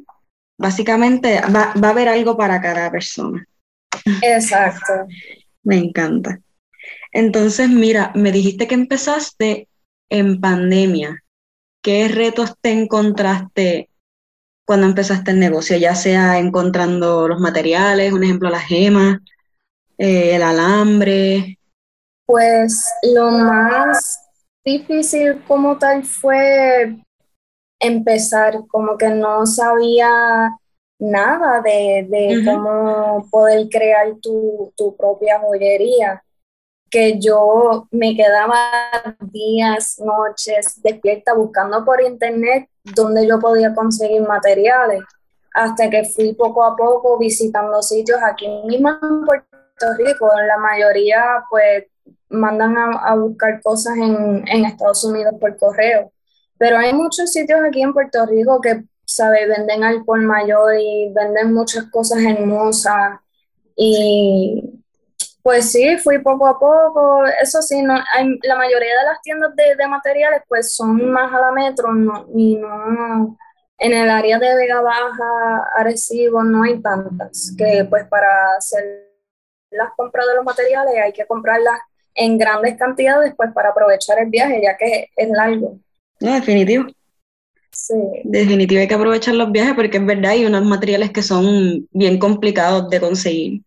básicamente, 0.57 1.41
va, 1.41 1.73
va 1.81 1.87
a 1.87 1.91
haber 1.91 2.09
algo 2.09 2.35
para 2.35 2.61
cada 2.61 2.91
persona. 2.91 3.47
Exacto. 4.21 4.93
me 5.63 5.77
encanta. 5.77 6.39
Entonces, 7.11 7.69
mira, 7.69 8.11
me 8.13 8.31
dijiste 8.31 8.67
que 8.67 8.75
empezaste 8.75 9.67
en 10.09 10.39
pandemia, 10.39 11.23
¿qué 11.81 12.07
retos 12.07 12.55
te 12.61 12.71
encontraste 12.71 13.89
cuando 14.65 14.87
empezaste 14.87 15.31
el 15.31 15.39
negocio? 15.39 15.77
Ya 15.77 15.95
sea 15.95 16.39
encontrando 16.39 17.27
los 17.27 17.39
materiales, 17.39 18.13
un 18.13 18.23
ejemplo, 18.23 18.49
las 18.49 18.65
gemas, 18.65 19.19
eh, 19.97 20.35
el 20.35 20.43
alambre. 20.43 21.57
Pues 22.25 22.85
lo 23.13 23.31
más 23.31 24.19
difícil 24.63 25.43
como 25.45 25.77
tal 25.77 26.03
fue 26.03 26.97
empezar, 27.79 28.61
como 28.67 28.97
que 28.97 29.09
no 29.09 29.45
sabía 29.45 30.57
nada 30.99 31.61
de, 31.61 32.41
cómo 32.45 33.27
poder 33.29 33.67
crear 33.69 34.15
tu, 34.21 34.71
tu 34.77 34.95
propia 34.95 35.39
joyería 35.39 36.22
que 36.93 37.19
yo 37.19 37.87
me 37.89 38.15
quedaba 38.15 38.55
días, 39.31 39.99
noches 39.99 40.79
despierta 40.83 41.33
buscando 41.33 41.83
por 41.83 41.99
internet 42.03 42.69
donde 42.83 43.27
yo 43.27 43.39
podía 43.39 43.73
conseguir 43.73 44.21
materiales, 44.21 45.01
hasta 45.55 45.89
que 45.89 46.03
fui 46.03 46.33
poco 46.33 46.63
a 46.63 46.75
poco 46.75 47.17
visitando 47.17 47.81
sitios 47.81 48.19
aquí 48.23 48.47
mismo 48.67 48.89
en 48.89 49.25
Puerto 49.25 49.87
Rico. 49.97 50.29
La 50.47 50.59
mayoría 50.59 51.43
pues 51.49 51.85
mandan 52.29 52.77
a, 52.77 53.15
buscar 53.15 53.59
cosas 53.63 53.97
en, 53.97 54.47
en, 54.47 54.65
Estados 54.65 55.03
Unidos 55.03 55.33
por 55.39 55.57
correo, 55.57 56.11
pero 56.59 56.77
hay 56.77 56.93
muchos 56.93 57.31
sitios 57.31 57.59
aquí 57.67 57.81
en 57.81 57.93
Puerto 57.93 58.23
Rico 58.27 58.61
que, 58.61 58.83
sabe, 59.03 59.47
venden 59.47 59.83
al 59.83 60.05
por 60.05 60.21
mayor 60.21 60.75
y 60.79 61.11
venden 61.11 61.55
muchas 61.55 61.85
cosas 61.85 62.19
hermosas 62.19 63.19
y 63.75 64.72
pues 65.43 65.71
sí, 65.71 65.97
fui 65.97 66.19
poco 66.19 66.47
a 66.47 66.57
poco. 66.57 67.25
Eso 67.41 67.61
sí, 67.61 67.81
no, 67.83 67.95
hay, 68.13 68.39
la 68.43 68.55
mayoría 68.55 68.97
de 68.97 69.05
las 69.05 69.21
tiendas 69.21 69.51
de, 69.55 69.87
materiales 69.87 70.41
pues 70.47 70.73
son 70.73 71.11
más 71.11 71.31
a 71.31 71.39
la 71.39 71.51
metro 71.51 71.93
no, 71.93 72.25
y 72.33 72.55
no 72.55 73.37
en 73.77 73.93
el 73.93 74.09
área 74.09 74.39
de 74.39 74.55
Vega 74.55 74.81
Baja, 74.81 75.67
Arecibo, 75.75 76.43
no 76.43 76.63
hay 76.63 76.79
tantas. 76.81 77.53
Que 77.57 77.85
pues 77.89 78.05
para 78.07 78.55
hacer 78.57 79.11
las 79.69 79.91
compras 79.97 80.25
de 80.27 80.35
los 80.35 80.45
materiales 80.45 80.93
hay 81.03 81.11
que 81.11 81.25
comprarlas 81.25 81.79
en 82.15 82.37
grandes 82.37 82.77
cantidades 82.77 83.33
pues 83.35 83.51
para 83.53 83.69
aprovechar 83.69 84.19
el 84.19 84.29
viaje 84.29 84.61
ya 84.63 84.77
que 84.77 85.09
es 85.13 85.29
largo. 85.29 85.77
No, 86.21 86.33
definitivo. 86.33 86.85
Sí. 87.71 87.95
Definitivo 88.23 88.79
hay 88.79 88.87
que 88.87 88.93
aprovechar 88.93 89.35
los 89.35 89.51
viajes 89.51 89.73
porque 89.73 89.97
es 89.97 90.05
verdad 90.05 90.31
hay 90.31 90.45
unos 90.45 90.63
materiales 90.63 91.11
que 91.11 91.23
son 91.23 91.85
bien 91.91 92.17
complicados 92.17 92.89
de 92.89 93.01
conseguir. 93.01 93.61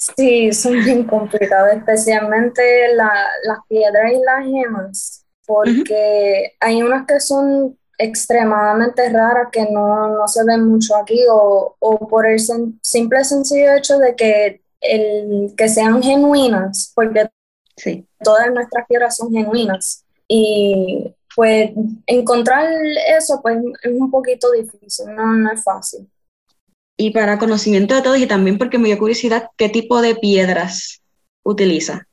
Sí, 0.00 0.50
son 0.52 0.82
bien 0.82 1.04
complicados, 1.04 1.74
especialmente 1.74 2.62
las 2.94 3.58
piedras 3.68 4.12
y 4.12 4.18
las 4.24 4.44
gemas, 4.46 5.26
porque 5.46 6.54
hay 6.58 6.82
unas 6.82 7.06
que 7.06 7.20
son 7.20 7.78
extremadamente 7.98 9.10
raras 9.10 9.48
que 9.52 9.70
no, 9.70 10.26
se 10.26 10.42
ven 10.44 10.66
mucho 10.66 10.96
aquí 10.96 11.20
o, 11.30 11.76
por 12.08 12.26
el 12.26 12.38
simple 12.80 13.24
sencillo 13.24 13.74
hecho 13.74 13.98
de 13.98 14.16
que, 14.16 14.62
el, 14.80 15.52
que 15.54 15.68
sean 15.68 16.02
genuinas, 16.02 16.92
porque 16.94 17.28
sí. 17.76 18.06
todas 18.24 18.50
nuestras 18.54 18.86
piedras 18.86 19.18
son 19.18 19.30
genuinas. 19.30 20.06
Y 20.26 21.14
pues 21.36 21.72
encontrar 22.06 22.72
eso 23.18 23.42
pues 23.42 23.58
es 23.82 23.92
un 23.92 24.10
poquito 24.10 24.50
difícil, 24.52 25.14
no, 25.14 25.34
no 25.34 25.52
es 25.52 25.62
fácil 25.62 26.08
y 27.00 27.12
para 27.12 27.38
conocimiento 27.38 27.94
de 27.94 28.02
todos 28.02 28.18
y 28.18 28.26
también 28.26 28.58
porque 28.58 28.76
me 28.76 28.88
dio 28.88 28.98
curiosidad 28.98 29.48
qué 29.56 29.70
tipo 29.70 30.02
de 30.02 30.16
piedras 30.16 31.00
utiliza. 31.42 32.06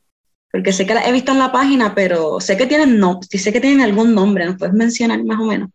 Porque 0.49 0.71
sé 0.71 0.85
que 0.85 0.93
las 0.93 1.05
he 1.05 1.11
visto 1.11 1.33
en 1.33 1.39
la 1.39 1.51
página, 1.51 1.93
pero 1.93 2.39
sé 2.39 2.55
que 2.55 2.67
tienen 2.67 2.97
no, 2.97 3.19
sé 3.21 3.51
que 3.51 3.59
tienen 3.59 3.81
algún 3.81 4.15
nombre, 4.15 4.45
¿nos 4.45 4.57
puedes 4.57 4.73
mencionar 4.73 5.21
más 5.25 5.41
o 5.41 5.43
menos? 5.43 5.69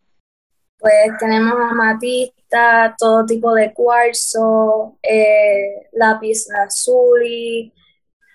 Pues 0.78 1.10
tenemos 1.20 1.52
amatista, 1.52 2.96
todo 2.98 3.26
tipo 3.26 3.52
de 3.52 3.74
cuarzo, 3.74 4.96
eh, 5.02 5.90
lápiz 5.92 6.46
azul, 6.66 7.70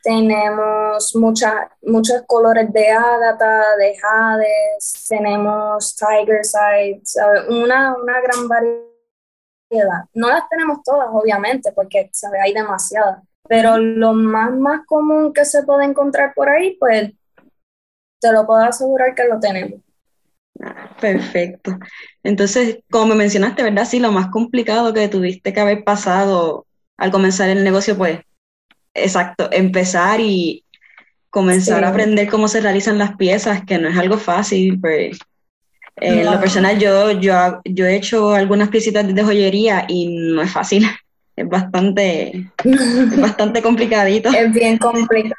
tenemos 0.03 1.15
muchas 1.15 1.55
muchos 1.81 2.22
colores 2.27 2.72
de 2.72 2.91
ágata, 2.91 3.75
de 3.77 3.98
jades, 3.98 5.05
tenemos 5.10 5.96
tiger 5.96 6.46
sides, 6.46 7.17
una, 7.50 7.96
una 7.96 8.22
gran 8.22 8.48
variedad 8.48 8.97
no 10.13 10.29
las 10.29 10.47
tenemos 10.50 10.79
todas, 10.83 11.07
obviamente, 11.12 11.71
porque 11.74 12.09
hay 12.41 12.53
demasiadas, 12.53 13.24
pero 13.47 13.77
lo 13.77 14.13
más, 14.13 14.51
más 14.51 14.86
común 14.86 15.33
que 15.33 15.45
se 15.45 15.63
puede 15.63 15.86
encontrar 15.86 16.33
por 16.33 16.50
ahí, 16.50 16.75
pues 16.79 17.12
te 18.19 18.31
lo 18.31 18.45
puedo 18.45 18.62
asegurar 18.62 19.13
que 19.15 19.27
lo 19.27 19.39
tenemos. 19.39 19.79
Ah, 20.62 20.95
perfecto. 21.00 21.77
Entonces, 22.24 22.79
como 22.89 23.07
me 23.07 23.15
mencionaste, 23.15 23.63
¿verdad? 23.63 23.86
Sí, 23.86 24.00
lo 24.00 24.12
más 24.12 24.29
complicado 24.29 24.93
que 24.93 25.07
tuviste 25.07 25.53
que 25.53 25.59
haber 25.59 25.83
pasado 25.83 26.65
al 26.97 27.12
comenzar 27.12 27.50
el 27.50 27.63
negocio, 27.63 27.95
pues, 27.95 28.19
exacto, 28.93 29.50
empezar 29.51 30.19
y 30.19 30.63
comenzar 31.29 31.83
a 31.83 31.89
aprender 31.89 32.29
cómo 32.29 32.47
se 32.47 32.62
realizan 32.62 32.97
las 32.97 33.15
piezas, 33.15 33.63
que 33.65 33.77
no 33.77 33.89
es 33.89 33.97
algo 33.97 34.17
fácil, 34.17 34.79
pues 34.81 35.19
en 36.00 36.25
lo 36.25 36.39
personal, 36.39 36.77
yo, 36.77 37.12
yo, 37.12 37.62
yo 37.66 37.86
he 37.86 37.96
hecho 37.96 38.34
algunas 38.34 38.70
piecitas 38.70 39.13
de 39.13 39.24
joyería 39.24 39.86
y 39.88 40.08
no 40.08 40.42
es 40.42 40.51
fácil. 40.51 40.86
Es 41.36 41.48
bastante, 41.48 42.51
bastante 43.22 43.62
complicadito. 43.62 44.30
Es 44.30 44.51
bien 44.51 44.80
complicado. 44.80 45.36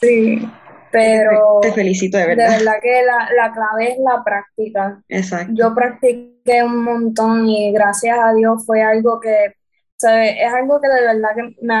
Sí, 0.00 0.48
pero. 0.92 1.58
Te 1.62 1.72
felicito, 1.72 2.16
de 2.16 2.28
verdad. 2.28 2.50
De 2.50 2.58
verdad 2.58 2.74
que 2.80 3.02
la, 3.02 3.28
la 3.34 3.52
clave 3.52 3.90
es 3.90 3.98
la 3.98 4.22
práctica. 4.22 5.02
Exacto. 5.08 5.52
Yo 5.52 5.74
practiqué 5.74 6.62
un 6.62 6.84
montón 6.84 7.48
y 7.48 7.72
gracias 7.72 8.16
a 8.16 8.32
Dios 8.34 8.64
fue 8.64 8.82
algo 8.82 9.18
que. 9.18 9.56
Es 10.00 10.52
algo 10.52 10.80
que 10.80 10.88
de 10.88 11.00
verdad 11.06 11.30
que 11.34 11.56
me 11.60 11.74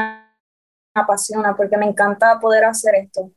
apasiona 0.94 1.54
porque 1.54 1.76
me 1.76 1.86
encanta 1.86 2.40
poder 2.40 2.64
hacer 2.64 2.96
esto. 2.96 3.30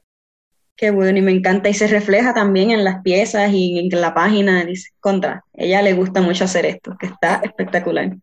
Qué 0.79 0.91
bueno, 0.91 1.17
y 1.17 1.21
me 1.21 1.33
encanta, 1.33 1.67
y 1.67 1.74
se 1.74 1.88
refleja 1.88 2.33
también 2.33 2.71
en 2.71 2.86
las 2.86 3.01
piezas 3.01 3.51
y 3.51 3.79
en 3.79 4.00
la 4.00 4.13
página, 4.13 4.63
dice, 4.63 4.91
contra, 5.01 5.43
ella 5.53 5.81
le 5.81 5.91
gusta 5.91 6.21
mucho 6.21 6.45
hacer 6.45 6.65
esto, 6.65 6.95
que 6.98 7.07
está 7.07 7.41
espectacular. 7.43 8.15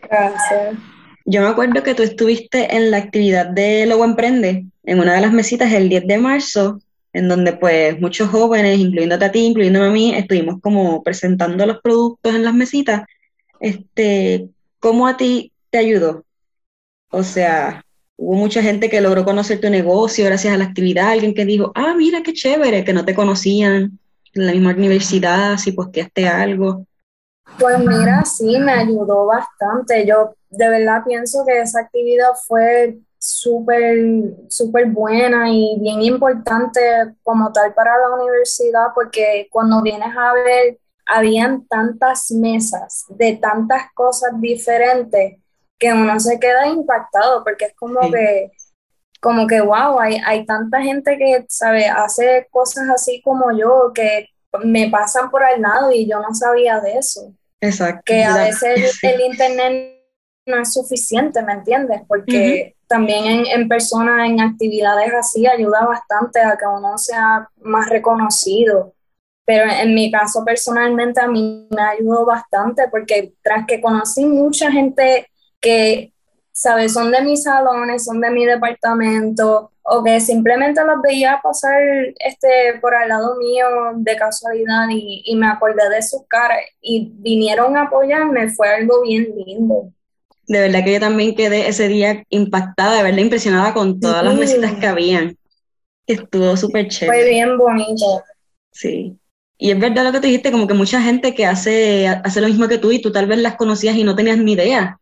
Gracias. 0.00 0.76
Yo 1.24 1.40
me 1.40 1.48
acuerdo 1.48 1.82
que 1.82 1.96
tú 1.96 2.04
estuviste 2.04 2.76
en 2.76 2.92
la 2.92 2.98
actividad 2.98 3.46
de 3.46 3.84
Logo 3.84 4.04
Emprende, 4.04 4.66
en 4.84 5.00
una 5.00 5.14
de 5.14 5.22
las 5.22 5.32
mesitas 5.32 5.72
el 5.72 5.88
10 5.88 6.06
de 6.06 6.18
marzo, 6.18 6.78
en 7.12 7.28
donde 7.28 7.54
pues 7.54 8.00
muchos 8.00 8.28
jóvenes, 8.28 8.78
incluyéndote 8.78 9.24
a 9.24 9.32
ti, 9.32 9.40
incluyéndome 9.46 9.86
a 9.86 9.90
mí, 9.90 10.14
estuvimos 10.14 10.60
como 10.60 11.02
presentando 11.02 11.66
los 11.66 11.80
productos 11.80 12.32
en 12.32 12.44
las 12.44 12.54
mesitas. 12.54 13.02
Este, 13.58 14.50
¿Cómo 14.78 15.08
a 15.08 15.16
ti 15.16 15.50
te 15.70 15.78
ayudó? 15.78 16.24
O 17.10 17.24
sea, 17.24 17.83
Hubo 18.16 18.34
mucha 18.34 18.62
gente 18.62 18.88
que 18.88 19.00
logró 19.00 19.24
conocer 19.24 19.60
tu 19.60 19.68
negocio 19.70 20.24
gracias 20.24 20.54
a 20.54 20.56
la 20.56 20.64
actividad, 20.64 21.08
alguien 21.08 21.34
que 21.34 21.44
dijo, 21.44 21.72
ah, 21.74 21.94
mira 21.96 22.22
qué 22.22 22.32
chévere, 22.32 22.84
que 22.84 22.92
no 22.92 23.04
te 23.04 23.14
conocían 23.14 23.98
en 24.34 24.46
la 24.46 24.52
misma 24.52 24.70
universidad, 24.70 25.56
si 25.58 25.72
posteaste 25.72 26.28
algo. 26.28 26.86
Pues 27.58 27.78
mira, 27.78 28.24
sí, 28.24 28.58
me 28.58 28.72
ayudó 28.72 29.26
bastante. 29.26 30.06
Yo 30.06 30.34
de 30.50 30.68
verdad 30.68 31.02
pienso 31.06 31.44
que 31.46 31.60
esa 31.60 31.80
actividad 31.80 32.30
fue 32.46 32.98
súper, 33.18 33.96
súper 34.48 34.86
buena 34.90 35.50
y 35.50 35.78
bien 35.80 36.02
importante 36.02 36.80
como 37.22 37.52
tal 37.52 37.72
para 37.74 37.92
la 37.96 38.22
universidad, 38.22 38.88
porque 38.94 39.48
cuando 39.50 39.82
vienes 39.82 40.14
a 40.16 40.32
ver, 40.34 40.78
habían 41.06 41.66
tantas 41.66 42.30
mesas 42.30 43.04
de 43.08 43.36
tantas 43.36 43.92
cosas 43.94 44.32
diferentes 44.40 45.38
que 45.78 45.92
uno 45.92 46.18
se 46.20 46.38
queda 46.38 46.68
impactado 46.68 47.42
porque 47.44 47.66
es 47.66 47.74
como 47.74 48.10
que 48.10 48.52
como 49.24 49.46
que 49.46 49.62
wow, 49.62 49.98
hay, 49.98 50.20
hay 50.26 50.44
tanta 50.44 50.82
gente 50.82 51.16
que 51.16 51.46
sabe, 51.48 51.86
hace 51.86 52.46
cosas 52.50 52.90
así 52.94 53.22
como 53.22 53.56
yo 53.56 53.90
que 53.94 54.28
me 54.62 54.90
pasan 54.90 55.30
por 55.30 55.42
al 55.42 55.62
lado 55.62 55.90
y 55.90 56.06
yo 56.06 56.20
no 56.20 56.34
sabía 56.34 56.78
de 56.80 56.98
eso. 56.98 57.32
Exacto. 57.58 58.02
Que 58.04 58.22
a 58.22 58.36
veces 58.36 58.98
el, 59.02 59.20
internet 59.22 59.98
no 60.44 60.60
es 60.60 60.74
suficiente, 60.74 61.42
¿me 61.42 61.54
entiendes? 61.54 62.02
Porque 62.06 62.76
también 62.86 63.24
en, 63.24 63.46
en 63.46 63.66
personas, 63.66 64.28
en 64.28 64.42
actividades 64.42 65.10
así, 65.14 65.46
ayuda 65.46 65.86
bastante 65.86 66.40
a 66.40 66.58
que 66.58 66.66
uno 66.66 66.98
sea 66.98 67.48
más 67.62 67.88
reconocido. 67.88 68.92
Pero 69.46 69.70
en 69.70 69.94
mi 69.94 70.10
caso 70.10 70.44
personalmente 70.44 71.22
a 71.22 71.28
mí 71.28 71.66
me 71.70 71.82
ayudó 71.82 72.26
bastante 72.26 72.88
porque 72.90 73.32
tras 73.42 73.66
que 73.66 73.80
conocí 73.80 74.26
mucha 74.26 74.70
gente 74.70 75.28
que, 75.64 76.12
¿sabes? 76.52 76.92
Son 76.92 77.10
de 77.10 77.22
mis 77.22 77.42
salones, 77.42 78.04
son 78.04 78.20
de 78.20 78.30
mi 78.30 78.44
departamento, 78.44 79.72
o 79.82 80.04
que 80.04 80.20
simplemente 80.20 80.82
los 80.84 81.00
veía 81.02 81.40
pasar 81.42 81.80
este, 82.18 82.78
por 82.80 82.94
al 82.94 83.08
lado 83.08 83.36
mío 83.36 83.66
de 83.96 84.16
casualidad 84.16 84.86
y, 84.90 85.34
me 85.36 85.46
acordé 85.46 85.88
de 85.90 86.02
sus 86.02 86.22
caras 86.28 86.58
y 86.80 87.10
vinieron 87.16 87.76
a 87.76 87.82
apoyarme, 87.82 88.50
fue 88.50 88.68
algo 88.68 89.02
bien 89.02 89.28
lindo. 89.46 89.90
De 90.46 90.60
verdad 90.60 90.84
que 90.84 90.92
yo 90.92 91.00
también 91.00 91.34
quedé 91.34 91.68
ese 91.68 91.88
día 91.88 92.22
impactada, 92.28 92.96
de 92.96 93.02
verdad 93.02 93.18
impresionada 93.18 93.72
con 93.72 93.98
todas 93.98 94.22
las 94.22 94.34
mesitas 94.34 94.74
que 94.74 94.86
habían. 94.86 95.36
Estuvo 96.06 96.54
súper 96.56 96.88
chévere. 96.88 97.22
Fue 97.22 97.30
bien 97.30 97.56
bonito. 97.56 98.22
Sí. 98.70 99.16
Y 99.56 99.70
es 99.70 99.78
verdad 99.78 100.04
lo 100.04 100.12
que 100.12 100.20
te 100.20 100.26
dijiste, 100.26 100.52
como 100.52 100.66
que 100.66 100.74
mucha 100.74 101.00
gente 101.00 101.34
que 101.34 101.46
hace, 101.46 102.08
hace 102.08 102.40
lo 102.40 102.48
mismo 102.48 102.68
que 102.68 102.78
tú 102.78 102.92
y 102.92 103.00
tú 103.00 103.12
tal 103.12 103.26
vez 103.26 103.38
las 103.38 103.56
conocías 103.56 103.96
y 103.96 104.04
no 104.04 104.14
tenías 104.14 104.38
ni 104.38 104.52
idea. 104.52 104.98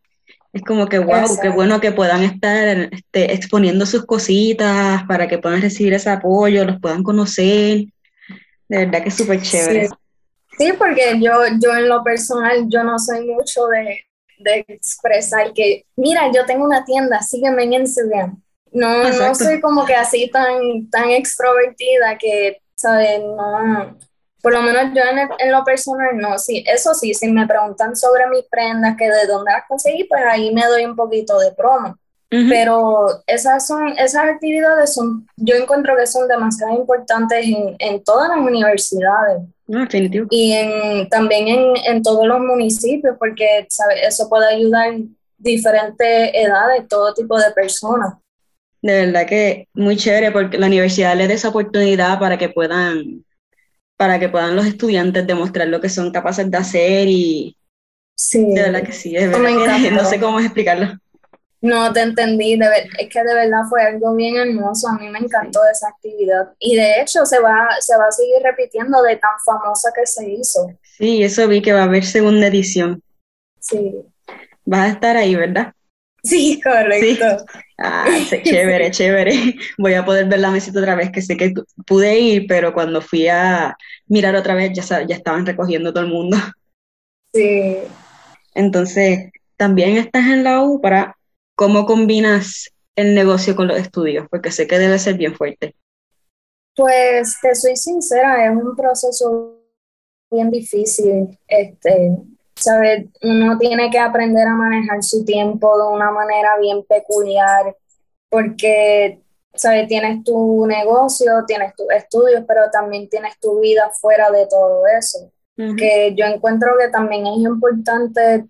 Es 0.53 0.61
como 0.61 0.87
que, 0.87 0.99
wow, 0.99 1.39
qué 1.41 1.49
bueno 1.49 1.81
que 1.81 1.91
puedan 1.91 2.21
estar 2.23 2.89
este, 2.91 3.33
exponiendo 3.33 3.87
sus 3.87 4.05
cositas 4.05 5.03
para 5.07 5.27
que 5.27 5.39
puedan 5.39 5.61
recibir 5.61 5.93
ese 5.93 6.11
apoyo, 6.11 6.63
los 6.63 6.79
puedan 6.79 7.01
conocer. 7.01 7.85
De 8.69 8.85
verdad 8.85 9.01
que 9.01 9.09
es 9.09 9.15
súper 9.15 9.41
chévere. 9.41 9.89
Sí. 10.57 10.71
porque 10.77 11.19
yo, 11.19 11.31
yo 11.59 11.75
en 11.75 11.89
lo 11.89 12.03
personal, 12.03 12.67
yo 12.69 12.83
no 12.83 12.99
soy 12.99 13.25
mucho 13.25 13.65
de, 13.65 14.01
de 14.37 14.63
expresar 14.67 15.53
que, 15.53 15.85
mira, 15.95 16.31
yo 16.31 16.45
tengo 16.45 16.63
una 16.65 16.85
tienda, 16.85 17.19
sígueme 17.23 17.63
en 17.63 17.73
Instagram. 17.73 18.39
No, 18.71 19.11
no 19.11 19.35
soy 19.35 19.59
como 19.59 19.85
que 19.85 19.95
así 19.95 20.29
tan, 20.31 20.87
tan 20.91 21.09
extrovertida 21.09 22.17
que, 22.19 22.61
¿sabes? 22.75 23.19
No, 23.19 23.97
por 24.43 24.51
lo 24.51 24.61
menos 24.61 24.93
yo 24.93 25.01
en, 25.01 25.29
en, 25.39 25.51
lo 25.51 25.63
personal 25.63 26.17
no, 26.17 26.37
sí, 26.37 26.65
eso 26.67 26.93
sí, 26.93 27.13
si 27.13 27.31
me 27.31 27.47
preguntan 27.47 27.95
sobre 27.95 28.27
mis 28.27 28.43
prendas, 28.43 28.97
que 28.97 29.05
de 29.05 29.25
dónde 29.25 29.53
las 29.53 29.63
conseguí, 29.69 30.03
pues 30.03 30.21
ahí 30.29 30.53
me 30.53 30.65
doy 30.65 30.83
un 30.83 30.97
poquito 30.97 31.39
de 31.39 31.53
promo. 31.53 31.97
Pero 32.49 33.21
esas 33.27 33.67
son, 33.67 33.89
esas 33.89 34.25
actividades 34.25 34.95
son, 34.95 35.27
yo 35.37 35.55
encuentro 35.55 35.95
que 35.95 36.07
son 36.07 36.27
demasiado 36.27 36.73
importantes 36.73 37.45
en, 37.45 37.75
en 37.77 38.03
todas 38.03 38.27
las 38.27 38.39
universidades. 38.39 39.43
Ah, 39.71 39.87
y 40.31 40.51
en, 40.51 41.09
también 41.09 41.47
en, 41.47 41.73
en, 41.85 42.01
todos 42.01 42.25
los 42.25 42.39
municipios, 42.39 43.15
porque 43.19 43.67
¿sabe? 43.69 44.03
eso 44.03 44.27
puede 44.29 44.47
ayudar 44.47 44.95
diferentes 45.37 46.31
edades, 46.33 46.87
todo 46.89 47.13
tipo 47.13 47.37
de 47.37 47.51
personas. 47.51 48.15
De 48.81 49.05
verdad 49.05 49.27
que 49.27 49.67
muy 49.75 49.95
chévere, 49.95 50.31
porque 50.31 50.57
la 50.57 50.67
universidad 50.67 51.15
les 51.15 51.27
da 51.27 51.35
esa 51.35 51.49
oportunidad 51.49 52.19
para 52.19 52.37
que 52.37 52.49
puedan, 52.49 53.23
para 53.97 54.19
que 54.19 54.29
puedan 54.29 54.55
los 54.55 54.65
estudiantes 54.65 55.25
demostrar 55.25 55.67
lo 55.67 55.79
que 55.81 55.89
son 55.89 56.11
capaces 56.11 56.49
de 56.49 56.57
hacer 56.57 57.07
y 57.07 57.57
sí. 58.15 58.53
de 58.53 58.61
verdad 58.61 58.83
que 58.83 58.91
sí, 58.91 59.13
de 59.13 59.27
verdad 59.27 59.81
que, 59.81 59.91
no 59.91 60.05
sé 60.05 60.19
cómo 60.19 60.39
explicarlo. 60.39 60.97
No 61.61 61.93
te 61.93 62.01
entendí, 62.01 62.57
de 62.57 62.65
es 62.99 63.09
que 63.09 63.23
de 63.23 63.33
verdad 63.33 63.61
fue 63.69 63.81
algo 63.83 64.13
bien 64.15 64.35
hermoso, 64.35 64.89
a 64.89 64.97
mí 64.97 65.07
me 65.07 65.19
encantó 65.19 65.61
esa 65.71 65.87
actividad 65.87 66.51
y 66.59 66.75
de 66.75 67.01
hecho 67.01 67.25
se 67.25 67.39
va, 67.39 67.69
se 67.79 67.95
va 67.95 68.07
a 68.07 68.11
seguir 68.11 68.41
repitiendo 68.43 69.01
de 69.01 69.15
tan 69.15 69.31
famosa 69.45 69.91
que 69.95 70.05
se 70.05 70.29
hizo. 70.29 70.69
Sí, 70.81 71.23
eso 71.23 71.47
vi 71.47 71.61
que 71.61 71.71
va 71.71 71.81
a 71.81 71.83
haber 71.83 72.03
segunda 72.03 72.47
edición. 72.47 73.01
Sí. 73.59 73.95
Vas 74.65 74.89
a 74.89 74.93
estar 74.93 75.15
ahí, 75.15 75.35
¿verdad? 75.35 75.73
Sí, 76.23 76.59
correcto. 76.61 77.45
Ah, 77.77 78.05
chévere, 78.43 78.91
chévere. 78.91 79.55
Voy 79.77 79.93
a 79.93 80.05
poder 80.05 80.27
ver 80.27 80.39
la 80.39 80.51
mesita 80.51 80.79
otra 80.79 80.95
vez, 80.95 81.11
que 81.11 81.21
sé 81.21 81.37
que 81.37 81.53
pude 81.85 82.19
ir, 82.19 82.45
pero 82.47 82.73
cuando 82.73 83.01
fui 83.01 83.27
a 83.27 83.75
mirar 84.07 84.35
otra 84.35 84.55
vez 84.55 84.71
ya, 84.73 85.05
ya 85.05 85.15
estaban 85.15 85.45
recogiendo 85.45 85.93
todo 85.93 86.03
el 86.03 86.09
mundo. 86.11 86.37
Sí. 87.35 87.77
Entonces, 88.53 89.31
también 89.57 89.97
estás 89.97 90.27
en 90.27 90.43
la 90.43 90.61
U 90.61 90.79
para 90.79 91.17
¿Cómo 91.55 91.85
combinas 91.85 92.73
el 92.95 93.13
negocio 93.13 93.55
con 93.55 93.67
los 93.67 93.77
estudios? 93.77 94.27
Porque 94.29 94.51
sé 94.51 94.65
que 94.67 94.79
debe 94.79 94.97
ser 94.97 95.15
bien 95.15 95.35
fuerte. 95.35 95.75
Pues 96.75 97.37
te 97.41 97.53
soy 97.53 97.75
sincera, 97.75 98.45
es 98.45 98.51
un 98.51 98.75
proceso 98.75 99.61
bien 100.31 100.49
difícil. 100.49 101.37
Este, 101.47 102.17
¿sabes? 102.55 103.05
Uno 103.21 103.57
tiene 103.57 103.89
que 103.89 103.99
aprender 103.99 104.47
a 104.47 104.55
manejar 104.55 105.03
su 105.03 105.23
tiempo 105.25 105.77
de 105.77 105.95
una 105.95 106.11
manera 106.11 106.57
bien 106.59 106.83
peculiar, 106.83 107.75
porque, 108.29 109.21
¿sabes? 109.53 109.87
Tienes 109.87 110.23
tu 110.23 110.65
negocio, 110.65 111.43
tienes 111.45 111.75
tus 111.75 111.89
estudios, 111.91 112.43
pero 112.47 112.69
también 112.71 113.09
tienes 113.09 113.39
tu 113.39 113.59
vida 113.59 113.89
fuera 113.99 114.31
de 114.31 114.47
todo 114.47 114.83
eso. 114.99 115.31
Que 115.55 116.15
yo 116.17 116.25
encuentro 116.25 116.71
que 116.79 116.87
también 116.87 117.27
es 117.27 117.37
importante 117.37 118.47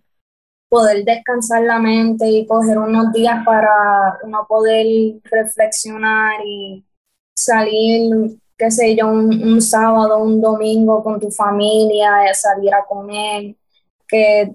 poder 0.70 1.06
descansar 1.06 1.62
la 1.64 1.78
mente 1.78 2.28
y 2.28 2.48
coger 2.48 2.80
unos 2.80 3.12
días 3.14 3.46
para 3.46 4.18
uno 4.24 4.46
poder 4.48 4.88
reflexionar 5.24 6.34
y 6.44 6.84
salir, 7.36 8.40
qué 8.58 8.72
sé 8.72 8.96
yo, 8.96 9.08
un, 9.08 9.62
sábado, 9.62 10.24
un 10.24 10.42
domingo 10.42 11.04
con 11.04 11.20
tu 11.20 11.30
familia, 11.30 12.26
eh, 12.26 12.34
salir 12.34 12.74
a 12.74 12.86
comer, 12.86 13.56
que 14.14 14.54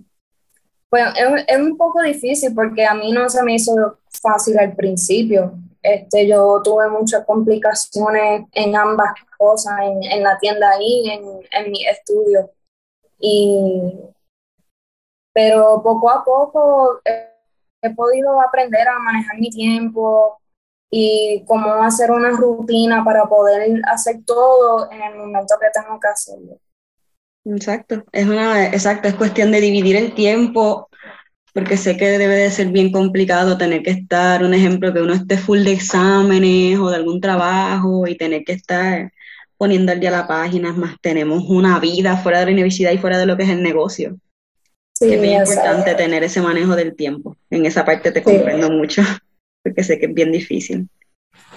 pues 0.88 1.04
es, 1.48 1.58
un 1.58 1.76
poco 1.76 2.00
difícil 2.00 2.54
porque 2.54 2.86
a 2.86 2.94
mí 2.94 3.10
no 3.10 3.28
se 3.28 3.42
me 3.42 3.54
hizo 3.54 3.98
fácil 4.22 4.56
al 4.58 4.74
principio. 4.76 5.52
Este, 5.82 6.28
yo 6.28 6.60
tuve 6.62 6.88
muchas 6.88 7.24
complicaciones 7.26 8.46
en 8.52 8.76
ambas 8.76 9.10
cosas, 9.36 9.74
en, 9.82 10.22
la 10.22 10.38
tienda 10.38 10.70
y 10.80 11.10
en, 11.10 11.22
en 11.50 11.72
mi 11.72 11.84
estudio. 11.86 12.50
Y 13.18 13.92
pero 15.34 15.82
poco 15.82 16.10
a 16.10 16.24
poco 16.24 17.00
he 17.04 17.94
podido 17.94 18.40
aprender 18.40 18.86
a 18.88 18.98
manejar 18.98 19.38
mi 19.38 19.50
tiempo 19.50 20.40
y 20.90 21.44
cómo 21.46 21.74
hacer 21.82 22.10
una 22.10 22.30
rutina 22.30 23.04
para 23.04 23.26
poder 23.26 23.80
hacer 23.86 24.24
todo 24.24 24.90
en 24.90 25.02
el 25.02 25.16
momento 25.16 25.54
que 25.60 25.66
tengo 25.72 25.98
que 26.00 26.08
hacerlo. 26.08 26.58
Exacto, 27.50 28.04
es 28.12 28.26
una, 28.26 28.66
exacto, 28.66 29.08
es 29.08 29.14
cuestión 29.14 29.50
de 29.50 29.60
dividir 29.60 29.96
el 29.96 30.14
tiempo, 30.14 30.88
porque 31.54 31.76
sé 31.76 31.96
que 31.96 32.18
debe 32.18 32.34
de 32.34 32.50
ser 32.50 32.68
bien 32.68 32.92
complicado 32.92 33.56
tener 33.56 33.82
que 33.82 33.90
estar, 33.90 34.44
un 34.44 34.54
ejemplo, 34.54 34.92
que 34.92 35.00
uno 35.00 35.14
esté 35.14 35.38
full 35.38 35.64
de 35.64 35.72
exámenes 35.72 36.78
o 36.78 36.90
de 36.90 36.96
algún 36.96 37.20
trabajo 37.20 38.06
y 38.06 38.16
tener 38.16 38.44
que 38.44 38.52
estar 38.52 39.12
poniendo 39.56 39.92
al 39.92 40.00
día 40.00 40.10
la 40.10 40.28
página, 40.28 40.72
más 40.72 40.96
tenemos 41.00 41.44
una 41.48 41.80
vida 41.80 42.16
fuera 42.18 42.40
de 42.40 42.46
la 42.46 42.52
universidad 42.52 42.92
y 42.92 42.98
fuera 42.98 43.18
de 43.18 43.26
lo 43.26 43.36
que 43.36 43.44
es 43.44 43.48
el 43.48 43.62
negocio 43.62 44.18
es 45.00 45.20
bien 45.20 45.40
importante 45.40 45.94
tener 45.94 46.24
ese 46.24 46.40
manejo 46.40 46.74
del 46.76 46.94
tiempo. 46.94 47.36
En 47.50 47.66
esa 47.66 47.84
parte 47.84 48.10
te 48.10 48.22
comprendo 48.22 48.70
mucho, 48.70 49.02
porque 49.62 49.84
sé 49.84 49.98
que 49.98 50.06
es 50.06 50.14
bien 50.14 50.32
difícil. 50.32 50.88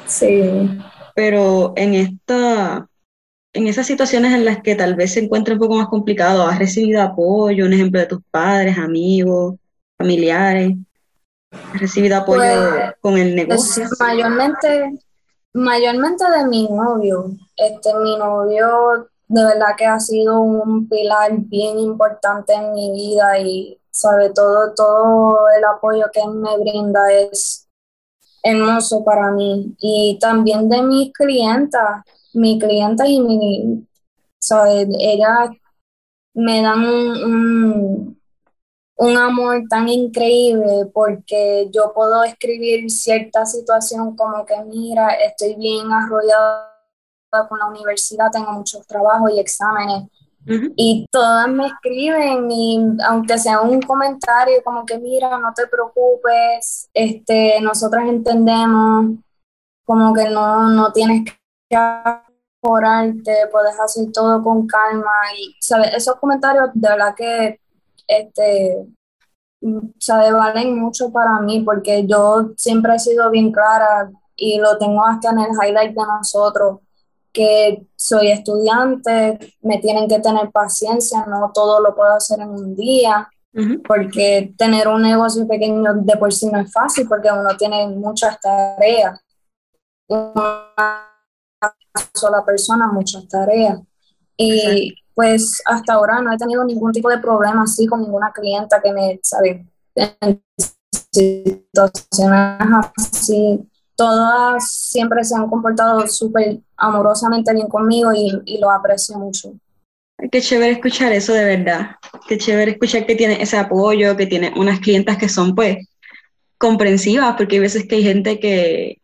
Sí. 0.06 0.42
Pero 1.16 1.74
en 1.76 1.94
esta, 1.96 2.88
en 3.54 3.68
esas 3.68 3.86
situaciones 3.86 4.34
en 4.34 4.46
las 4.46 4.62
que 4.62 4.76
tal 4.76 4.96
vez 4.96 5.14
se 5.14 5.20
encuentra 5.20 5.54
un 5.54 5.60
poco 5.60 5.76
más 5.76 5.88
complicado, 5.88 6.46
¿has 6.46 6.60
recibido 6.60 7.02
apoyo, 7.02 7.66
un 7.66 7.74
ejemplo 7.74 8.00
de 8.00 8.06
tus 8.08 8.22
padres, 8.32 8.78
amigos, 8.78 9.56
familiares? 9.98 10.74
¿Has 11.52 11.82
recibido 11.82 12.18
apoyo 12.18 12.40
pues, 12.40 12.94
con 13.02 13.18
el 13.18 13.36
negocio? 13.36 13.86
mayormente, 14.00 15.00
mayormente 15.54 16.24
de 16.30 16.48
mi 16.48 16.70
novio. 16.70 17.32
Este, 17.58 17.94
mi 17.96 18.18
novio 18.18 19.10
de 19.28 19.46
verdad 19.46 19.76
que 19.78 19.86
ha 19.86 20.00
sido 20.00 20.42
un 20.42 20.90
pilar 20.90 21.32
bien 21.38 21.80
importante 21.80 22.54
en 22.54 22.74
mi 22.74 22.92
vida 22.92 23.40
y 23.40 23.78
sobre 23.90 24.30
todo 24.32 24.74
todo 24.74 25.38
el 25.58 25.64
apoyo 25.64 26.06
que 26.12 26.20
él 26.20 26.32
me 26.32 26.58
brinda 26.58 27.12
es 27.14 27.68
hermoso 28.44 29.04
para 29.06 29.32
mí. 29.32 29.74
Y 29.80 30.18
también 30.20 30.68
de 30.68 30.82
mis 30.82 31.14
clientas, 31.14 32.04
mi 32.34 32.60
clienta 32.60 33.08
y 33.08 33.20
mi, 33.20 33.88
¿sabes? 34.40 34.88
Ellas 35.00 35.50
me 36.34 36.62
dan 36.62 36.86
un, 36.86 38.18
un, 38.96 39.18
amor 39.18 39.64
tan 39.70 39.90
increíble 39.90 40.86
porque 40.94 41.70
yo 41.74 41.92
puedo 41.94 42.24
escribir 42.24 42.90
cierta 42.90 43.46
situación 43.46 44.16
como 44.16 44.46
que 44.46 44.56
mira, 44.64 45.10
estoy 45.16 45.56
bien 45.56 45.92
arrollada 45.92 46.70
con 47.50 47.60
la 47.60 47.68
universidad, 47.68 48.32
tengo 48.32 48.52
muchos 48.52 48.86
trabajos 48.88 49.32
y 49.34 49.40
exámenes. 49.40 50.10
Y 50.76 51.06
todas 51.12 51.48
me 51.50 51.68
escriben 51.68 52.50
y 52.50 52.80
aunque 53.08 53.38
sea 53.38 53.62
un 53.62 53.80
comentario 53.80 54.64
como 54.64 54.86
que 54.86 54.98
mira, 54.98 55.38
no 55.38 55.54
te 55.56 55.68
preocupes, 55.68 56.90
este, 56.96 57.62
nosotras 57.62 58.10
entendemos 58.10 59.20
como 59.86 60.14
que 60.14 60.30
no, 60.30 60.70
no 60.70 60.92
tienes 60.92 61.26
que 61.26 61.41
mejorarte, 61.72 63.48
puedes 63.52 63.80
hacer 63.80 64.12
todo 64.12 64.44
con 64.44 64.68
calma 64.68 65.12
y 65.38 65.56
¿sabes? 65.60 65.94
esos 65.96 66.16
comentarios 66.16 66.70
de 66.74 66.90
verdad 66.90 67.16
que 67.16 67.60
este, 68.08 68.88
¿sabe? 70.00 70.32
valen 70.32 70.80
mucho 70.80 71.12
para 71.12 71.40
mí 71.40 71.62
porque 71.62 72.06
yo 72.06 72.52
siempre 72.58 72.96
he 72.96 73.00
sido 73.00 73.30
bien 73.30 73.52
clara 73.52 74.12
y 74.36 74.58
lo 74.58 74.78
tengo 74.78 75.06
hasta 75.06 75.32
en 75.32 75.40
el 75.40 75.50
highlight 75.52 75.96
de 75.96 76.04
nosotros 76.04 76.80
que 77.32 77.88
soy 77.96 78.32
estudiante, 78.32 79.40
me 79.62 79.78
tienen 79.78 80.08
que 80.08 80.20
tener 80.20 80.52
paciencia, 80.52 81.26
no 81.26 81.52
todo 81.54 81.80
lo 81.80 81.96
puedo 81.96 82.14
hacer 82.14 82.42
en 82.42 82.50
un 82.50 82.76
día, 82.76 83.30
porque 83.88 84.54
tener 84.58 84.88
un 84.88 85.02
negocio 85.02 85.48
pequeño 85.48 85.94
de 85.96 86.18
por 86.18 86.34
sí 86.34 86.48
no 86.48 86.60
es 86.60 86.72
fácil, 86.72 87.08
porque 87.08 87.30
uno 87.32 87.56
tiene 87.58 87.88
muchas 87.88 88.40
tareas. 88.40 89.20
Una 90.08 91.11
sola 92.14 92.44
persona, 92.46 92.88
muchas 92.88 93.28
tareas. 93.28 93.80
Y 94.38 94.96
pues 95.14 95.62
hasta 95.66 95.94
ahora 95.94 96.22
no 96.22 96.34
he 96.34 96.38
tenido 96.38 96.64
ningún 96.64 96.92
tipo 96.92 97.10
de 97.10 97.20
problema 97.20 97.64
así 97.64 97.86
con 97.86 98.02
ninguna 98.02 98.32
clienta 98.32 98.82
que 98.82 98.94
me, 98.94 99.20
sabe, 99.22 99.66
en 99.96 100.44
situaciones 101.12 102.68
así 102.98 103.60
todas 103.96 104.72
siempre 104.72 105.24
se 105.24 105.36
han 105.36 105.48
comportado 105.48 106.08
súper 106.08 106.60
amorosamente 106.78 107.54
bien 107.54 107.68
conmigo 107.68 108.12
y, 108.14 108.58
lo 108.60 108.72
aprecio 108.72 109.18
mucho. 109.20 109.54
Qué 110.32 110.42
chévere 110.42 110.72
escuchar 110.72 111.12
eso 111.12 111.34
de 111.34 111.46
verdad. 111.46 111.92
Qué 112.28 112.38
chévere 112.38 112.72
escuchar 112.72 113.06
que 113.06 113.16
tiene 113.16 113.42
ese 113.42 113.58
apoyo, 113.58 114.18
que 114.18 114.26
tiene 114.26 114.54
unas 114.56 114.80
clientas 114.80 115.18
que 115.18 115.30
son 115.30 115.54
pues 115.54 115.78
comprensivas, 116.58 117.36
porque 117.38 117.58
hay 117.58 117.62
veces 117.62 117.88
que 117.88 117.96
hay 117.96 118.04
gente 118.04 118.40
que 118.40 119.01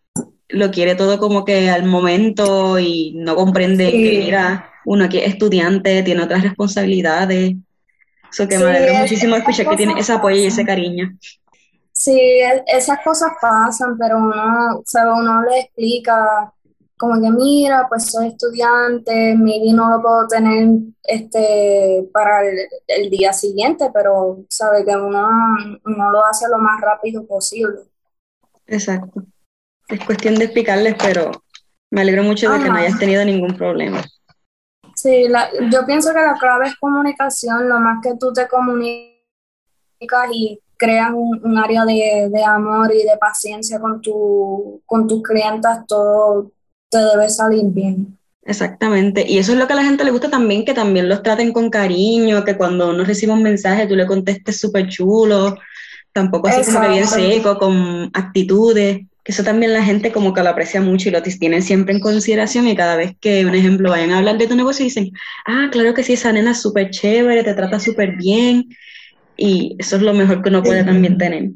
lo 0.49 0.71
quiere 0.71 0.95
todo 0.95 1.19
como 1.19 1.43
que 1.45 1.69
al 1.69 1.86
momento 1.86 2.79
y 2.79 3.13
no 3.15 3.36
comprende 3.36 3.91
que 3.91 4.21
mira, 4.23 4.71
uno 4.86 5.05
aquí 5.05 5.19
es 5.19 5.29
estudiante, 5.33 6.03
tiene 6.03 6.23
otras 6.23 6.43
responsabilidades. 6.43 7.55
Eso 8.31 8.47
que 8.47 8.57
me 8.57 8.65
alegra 8.65 9.01
muchísimo 9.01 9.36
escuchar 9.36 9.69
que 9.69 9.75
tiene 9.77 9.99
ese 9.99 10.13
apoyo 10.13 10.38
y 10.38 10.45
ese 10.45 10.65
cariño. 10.65 11.17
Sí, 11.91 12.39
esas 12.67 12.99
cosas 13.03 13.31
pasan, 13.41 13.97
pero 13.97 14.17
uno, 14.17 14.83
uno 15.17 15.41
le 15.43 15.60
explica 15.62 16.53
como 16.97 17.21
que 17.21 17.29
mira, 17.29 17.86
pues 17.88 18.12
soy 18.12 18.29
estudiante, 18.29 19.36
mi 19.36 19.71
no 19.71 19.89
lo 19.89 20.01
puedo 20.01 20.27
tener 20.27 20.67
este 21.03 22.10
para 22.12 22.41
el, 22.88 23.10
día 23.10 23.31
siguiente, 23.33 23.91
pero 23.93 24.45
sabe 24.49 24.83
que 24.83 24.95
uno, 24.95 25.29
uno 25.86 26.12
lo 26.12 26.25
hace 26.25 26.47
lo 26.49 26.57
más 26.57 26.81
rápido 26.81 27.25
posible. 27.25 27.81
Exacto. 28.65 29.23
Es 29.88 30.04
cuestión 30.06 30.36
de 30.36 30.45
explicarles, 30.45 30.95
pero 31.02 31.32
me 31.91 32.02
alegro 32.02 32.23
mucho 32.23 32.52
de 32.52 32.60
que 32.60 32.69
no 32.69 32.76
hayas 32.76 33.00
tenido 33.00 33.23
ningún 33.23 33.56
problema. 33.56 34.04
Sí, 34.95 35.28
yo 35.71 35.86
pienso 35.86 36.12
que 36.12 36.19
la 36.19 36.36
clave 36.39 36.67
es 36.67 36.76
comunicación, 36.76 37.69
lo 37.69 37.80
más 37.80 38.00
que 38.02 38.15
tú 38.19 38.34
te 38.34 38.47
comunicas 38.47 39.12
y 40.32 40.60
creas 40.76 41.12
un, 41.13 41.58
área 41.58 41.86
de, 41.86 42.30
de, 42.32 42.43
amor 42.43 42.91
y 42.93 43.04
de 43.04 43.17
paciencia 43.19 43.80
con, 43.80 44.02
tu, 44.02 44.82
con 44.86 45.08
tus 45.08 45.21
clientas, 45.23 45.86
todo 45.88 46.52
te 46.89 46.97
debe 46.97 47.30
salir 47.30 47.65
bien. 47.65 48.17
Exactamente, 48.43 49.26
y 49.28 49.38
eso 49.38 49.52
es 49.52 49.58
lo 49.58 49.67
que 49.67 49.73
a 49.73 49.76
la 49.76 49.84
gente 49.84 50.06
le 50.06 50.12
gusta 50.12 50.30
también, 50.30 50.63
que 50.63 50.73
también 50.73 51.10
los 51.10 51.21
traten 51.21 51.52
con 51.52 51.69
cariño, 51.69 52.45
que 52.45 52.56
cuando 52.56 52.89
uno 52.89 53.04
recibe 53.04 53.34
un 53.34 53.43
mensaje 53.43 53.88
tú 53.88 53.95
le 53.95 54.08
contestes 54.08 54.60
súper 54.60 54.88
chulo, 54.88 55.58
tampoco 56.13 56.47
así 56.47 56.71
como 56.71 56.82
que 56.82 56.89
bien 56.89 57.08
seco, 57.08 57.58
con 57.58 58.10
actitudes, 58.13 59.02
eso 59.32 59.44
también 59.44 59.74
la 59.74 59.84
gente 59.84 60.12
como 60.12 60.34
que 60.34 60.42
lo 60.42 60.50
aprecia 60.50 60.80
mucho 60.80 61.10
y 61.10 61.12
lo 61.12 61.22
tienen 61.22 61.62
siempre 61.62 61.94
en 61.94 62.00
consideración 62.00 62.68
y 62.68 62.76
cada 62.76 62.96
vez 62.96 63.16
que, 63.20 63.46
un 63.46 63.56
ejemplo, 63.56 63.90
vayan 63.90 64.12
a 64.12 64.20
hablar 64.20 64.38
de 64.38 64.48
tu 64.48 64.56
negocio 64.56 64.86
dicen, 64.86 65.12
ah, 65.46 65.68
claro 65.72 65.94
que 65.94 66.04
sí, 66.04 66.13
esa 66.13 66.32
nena 66.32 66.52
es 66.52 66.62
súper 66.62 66.92
chévere, 66.92 67.44
te 67.44 67.54
trata 67.54 67.80
súper 67.80 68.16
bien, 68.16 68.70
y 69.36 69.76
eso 69.80 69.98
es 69.98 70.02
lo 70.02 70.13
mejor 70.13 70.42
que 70.42 70.50
uno 70.50 70.63
puede 70.63 70.84
también 70.84 71.18
tener. 71.18 71.52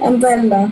Es 0.00 0.20
verdad. 0.20 0.68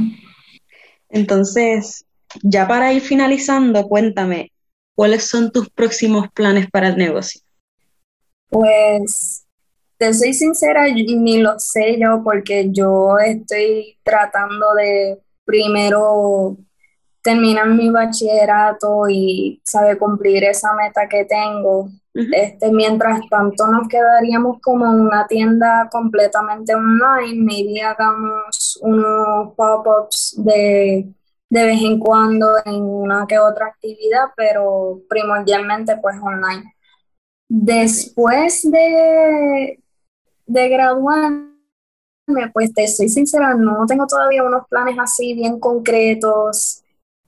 Entonces, 1.10 2.04
ya 2.42 2.66
para 2.66 2.92
ir 2.92 3.02
finalizando, 3.02 3.84
cuéntame, 3.84 4.52
¿cuáles 4.94 5.26
son 5.28 5.52
tus 5.52 5.68
próximos 5.70 6.28
planes 6.32 6.70
para 6.70 6.88
el 6.88 6.96
negocio? 6.96 7.40
Pues, 8.48 9.44
te 9.98 10.12
soy 10.14 10.32
sincera, 10.32 10.86
ni 10.88 11.38
lo 11.38 11.58
sé 11.58 11.98
yo 12.00 12.22
porque 12.24 12.68
yo 12.70 13.18
estoy 13.18 13.98
tratando 14.02 14.74
de 14.74 15.18
primero 15.46 16.58
terminar 17.22 17.68
mi 17.68 17.88
bachillerato 17.90 19.08
y 19.08 19.62
sabe 19.64 19.96
cumplir 19.96 20.44
esa 20.44 20.74
meta 20.74 21.08
que 21.08 21.24
tengo. 21.24 21.88
Este, 22.12 22.70
mientras 22.70 23.20
tanto 23.28 23.66
nos 23.66 23.88
quedaríamos 23.88 24.58
como 24.60 24.90
una 24.90 25.26
tienda 25.26 25.88
completamente 25.90 26.74
online, 26.74 27.42
maybe 27.42 27.82
hagamos 27.82 28.78
unos 28.82 29.54
pop-ups 29.54 30.34
de 30.38 31.14
de 31.48 31.64
vez 31.64 31.80
en 31.80 31.98
cuando 31.98 32.48
en 32.64 32.82
una 32.82 33.26
que 33.26 33.38
otra 33.38 33.66
actividad, 33.66 34.26
pero 34.36 35.02
primordialmente 35.08 35.96
pues 35.96 36.16
online. 36.20 36.74
Después 37.48 38.68
de, 38.70 39.80
de 40.46 40.68
graduarme, 40.68 41.55
pues 42.52 42.72
te 42.74 42.88
soy 42.88 43.08
sincera, 43.08 43.54
no 43.54 43.86
tengo 43.86 44.06
todavía 44.06 44.42
unos 44.42 44.66
planes 44.68 44.98
así 44.98 45.34
bien 45.34 45.60
concretos, 45.60 46.82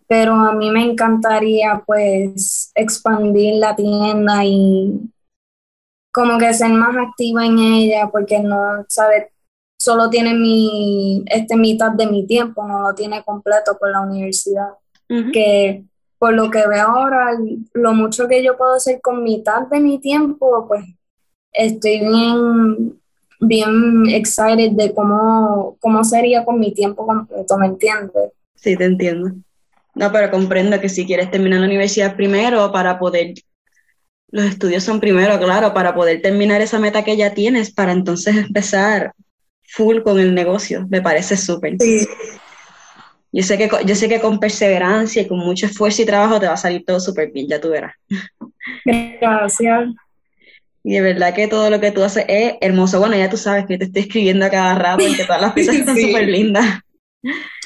pero 0.07 0.35
a 0.35 0.53
mí 0.53 0.71
me 0.71 0.85
encantaría 0.85 1.83
pues 1.87 2.73
expandir 2.75 3.55
la 3.55 3.77
tienda 3.77 4.45
y 4.45 5.11
como 6.13 6.39
que 6.39 6.53
ser 6.53 6.71
más 6.71 6.97
activa 6.97 7.47
en 7.47 7.59
ella, 7.59 8.09
porque 8.11 8.41
no, 8.41 8.85
sabes, 8.89 9.27
solo 9.79 10.11
tiene 10.11 10.35
mi, 10.35 11.23
este 11.27 11.57
mitad 11.57 11.93
de 11.93 12.07
mi 12.07 12.27
tiempo, 12.27 12.67
no 12.67 12.83
lo 12.83 12.95
tiene 12.95 13.23
completo 13.23 13.77
por 13.79 13.91
la 13.91 14.01
universidad. 14.01 14.71
Que 15.33 15.85
por 16.19 16.35
lo 16.35 16.51
que 16.51 16.67
veo 16.67 16.87
ahora, 16.87 17.31
lo 17.73 17.95
mucho 17.95 18.29
que 18.29 18.43
yo 18.43 18.59
puedo 18.59 18.75
hacer 18.75 19.01
con 19.01 19.23
mitad 19.23 19.69
de 19.69 19.81
mi 19.81 19.99
tiempo, 20.01 20.67
pues 20.69 20.85
estoy 21.53 22.01
bien, 22.01 23.01
bien 23.41 24.09
excited 24.09 24.73
de 24.73 24.95
cómo, 24.95 25.77
cómo 25.81 26.05
sería 26.05 26.45
con 26.45 26.59
mi 26.59 26.73
tiempo 26.73 27.07
completo, 27.07 27.57
¿me 27.59 27.67
entiendes? 27.67 28.33
Sí, 28.55 28.77
te 28.77 28.85
entiendo. 28.85 29.33
No, 29.95 30.13
pero 30.13 30.31
comprendo 30.31 30.81
que 30.81 30.89
si 30.89 31.07
quieres 31.07 31.31
terminar 31.31 31.61
la 31.61 31.67
universidad 31.67 32.17
primero 32.17 32.71
para 32.73 32.99
poder, 32.99 33.35
los 34.31 34.45
estudios 34.45 34.85
son 34.85 35.01
primero, 35.01 35.39
claro, 35.39 35.75
para 35.75 35.95
poder 35.95 36.23
terminar 36.23 36.61
esa 36.61 36.79
meta 36.79 37.03
que 37.03 37.17
ya 37.17 37.35
tienes, 37.35 37.73
para 37.73 37.93
entonces 37.93 38.37
empezar 38.37 39.13
full 39.65 40.03
con 40.03 40.19
el 40.19 40.35
negocio, 40.35 40.87
me 40.89 41.03
parece 41.03 41.37
súper. 41.37 41.77
Yo 43.31 43.43
sé, 43.43 43.59
que, 43.59 43.69
yo 43.85 43.95
sé 43.95 44.09
que 44.09 44.21
con 44.21 44.41
perseverancia 44.41 45.23
y 45.23 45.29
con 45.29 45.39
mucho 45.39 45.67
esfuerzo 45.67 46.03
y 46.03 46.07
trabajo 46.07 46.41
te 46.41 46.47
va 46.47 46.55
a 46.55 46.57
salir 46.57 46.85
todo 46.85 46.99
súper 46.99 47.31
bien, 47.31 47.47
ya 47.49 47.61
tú 47.61 47.69
verás. 47.71 47.93
Gracias. 48.85 49.91
Y 50.85 50.95
de 50.95 51.01
verdad 51.01 51.35
que 51.35 51.49
todo 51.49 51.71
lo 51.71 51.81
que 51.81 51.91
tú 51.91 52.03
haces 52.03 52.25
es 52.29 52.55
hermoso. 52.61 53.01
Bueno, 53.01 53.17
ya 53.17 53.29
tú 53.29 53.37
sabes 53.37 53.67
que 53.67 53.79
te 53.79 53.85
estoy 53.85 54.03
escribiendo 54.03 54.47
a 54.47 54.51
cada 54.51 54.75
rato 54.75 55.07
y 55.07 55.15
que 55.15 55.25
todas 55.25 55.43
las 55.43 55.53
piezas 55.55 55.77
están 55.77 55.97
súper 55.97 56.29
lindas. 56.29 56.81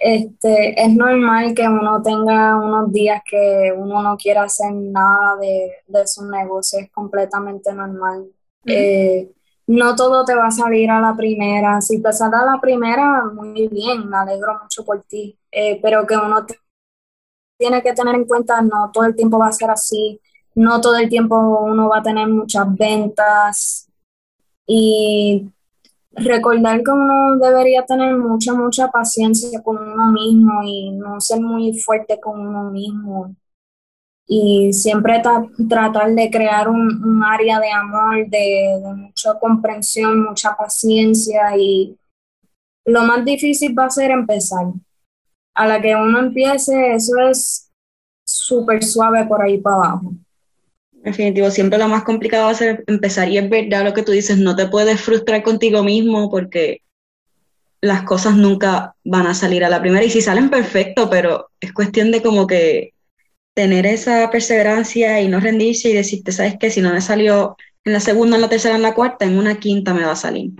este, 0.00 0.80
es 0.80 0.94
normal 0.94 1.54
que 1.54 1.68
uno 1.68 2.00
tenga 2.02 2.56
unos 2.56 2.92
días 2.92 3.20
que 3.28 3.72
uno 3.76 4.00
no 4.02 4.16
quiera 4.16 4.44
hacer 4.44 4.72
nada 4.72 5.36
de, 5.40 5.72
de 5.86 6.06
su 6.06 6.24
negocio, 6.30 6.78
es 6.78 6.90
completamente 6.90 7.72
normal. 7.72 8.26
Eh, 8.64 9.30
no 9.68 9.94
todo 9.94 10.24
te 10.24 10.34
va 10.34 10.46
a 10.48 10.50
salir 10.50 10.90
a 10.90 11.00
la 11.00 11.14
primera. 11.16 11.80
Si 11.80 12.02
te 12.02 12.08
a 12.08 12.44
la 12.44 12.58
primera, 12.60 13.24
muy 13.34 13.68
bien, 13.68 14.08
me 14.08 14.16
alegro 14.16 14.58
mucho 14.62 14.84
por 14.84 15.02
ti. 15.02 15.38
Eh, 15.52 15.78
pero 15.82 16.06
que 16.06 16.16
uno 16.16 16.44
tiene 17.58 17.82
que 17.82 17.92
tener 17.92 18.14
en 18.14 18.24
cuenta, 18.24 18.62
no 18.62 18.90
todo 18.92 19.04
el 19.04 19.14
tiempo 19.16 19.38
va 19.38 19.48
a 19.48 19.52
ser 19.52 19.70
así, 19.70 20.20
no 20.54 20.80
todo 20.80 20.96
el 20.96 21.08
tiempo 21.08 21.36
uno 21.64 21.88
va 21.88 21.98
a 21.98 22.02
tener 22.02 22.28
muchas 22.28 22.66
ventas. 22.76 23.88
Y 24.66 25.50
recordar 26.12 26.82
que 26.82 26.90
uno 26.90 27.38
debería 27.38 27.84
tener 27.86 28.16
mucha, 28.16 28.54
mucha 28.54 28.88
paciencia 28.88 29.62
con 29.62 29.78
uno 29.78 30.12
mismo 30.12 30.62
y 30.64 30.90
no 30.92 31.20
ser 31.20 31.40
muy 31.40 31.78
fuerte 31.80 32.18
con 32.20 32.40
uno 32.40 32.70
mismo. 32.70 33.34
Y 34.30 34.72
siempre 34.74 35.22
tratar 35.68 36.14
de 36.14 36.30
crear 36.30 36.68
un, 36.68 37.22
área 37.24 37.58
de 37.58 37.70
amor, 37.70 38.28
de, 38.28 38.78
mucha 38.94 39.38
comprensión, 39.38 40.24
mucha 40.24 40.54
paciencia 40.54 41.56
y 41.56 41.96
lo 42.84 43.02
más 43.02 43.24
difícil 43.24 43.76
va 43.76 43.86
a 43.86 43.90
ser 43.90 44.10
empezar. 44.10 44.66
A 45.54 45.66
la 45.66 45.80
que 45.80 45.94
uno 45.94 46.18
empiece, 46.20 46.94
eso 46.94 47.18
es 47.30 47.70
súper 48.24 48.84
suave 48.84 49.24
por 49.24 49.42
ahí 49.42 49.58
para 49.58 49.76
abajo. 49.76 50.12
Definitivo, 50.92 51.50
siempre 51.50 51.78
lo 51.78 51.88
más 51.88 52.04
complicado 52.04 52.44
va 52.44 52.50
a 52.50 52.54
ser 52.54 52.84
empezar 52.86 53.28
y 53.28 53.38
es 53.38 53.48
verdad 53.48 53.84
lo 53.84 53.94
que 53.94 54.02
tú 54.02 54.12
dices, 54.12 54.38
no 54.38 54.54
te 54.56 54.66
puedes 54.66 55.00
frustrar 55.00 55.42
contigo 55.42 55.82
mismo 55.82 56.28
porque 56.30 56.82
las 57.80 58.02
cosas 58.02 58.36
nunca 58.36 58.94
van 59.04 59.26
a 59.26 59.34
salir 59.34 59.64
a 59.64 59.70
la 59.70 59.80
primera 59.80 60.04
y 60.04 60.10
si 60.10 60.20
salen 60.20 60.50
perfecto, 60.50 61.08
pero 61.08 61.50
es 61.60 61.72
cuestión 61.72 62.10
de 62.10 62.22
como 62.22 62.46
que 62.46 62.92
tener 63.58 63.86
esa 63.86 64.30
perseverancia 64.30 65.20
y 65.20 65.26
no 65.26 65.40
rendirse 65.40 65.90
y 65.90 65.92
decirte, 65.92 66.30
sabes 66.30 66.56
que 66.60 66.70
si 66.70 66.80
no 66.80 66.92
me 66.92 67.00
salió 67.00 67.56
en 67.84 67.92
la 67.92 67.98
segunda, 67.98 68.36
en 68.36 68.42
la 68.42 68.48
tercera, 68.48 68.76
en 68.76 68.82
la 68.82 68.94
cuarta, 68.94 69.24
en 69.24 69.36
una 69.36 69.58
quinta 69.58 69.92
me 69.92 70.04
va 70.04 70.12
a 70.12 70.16
salir. 70.16 70.52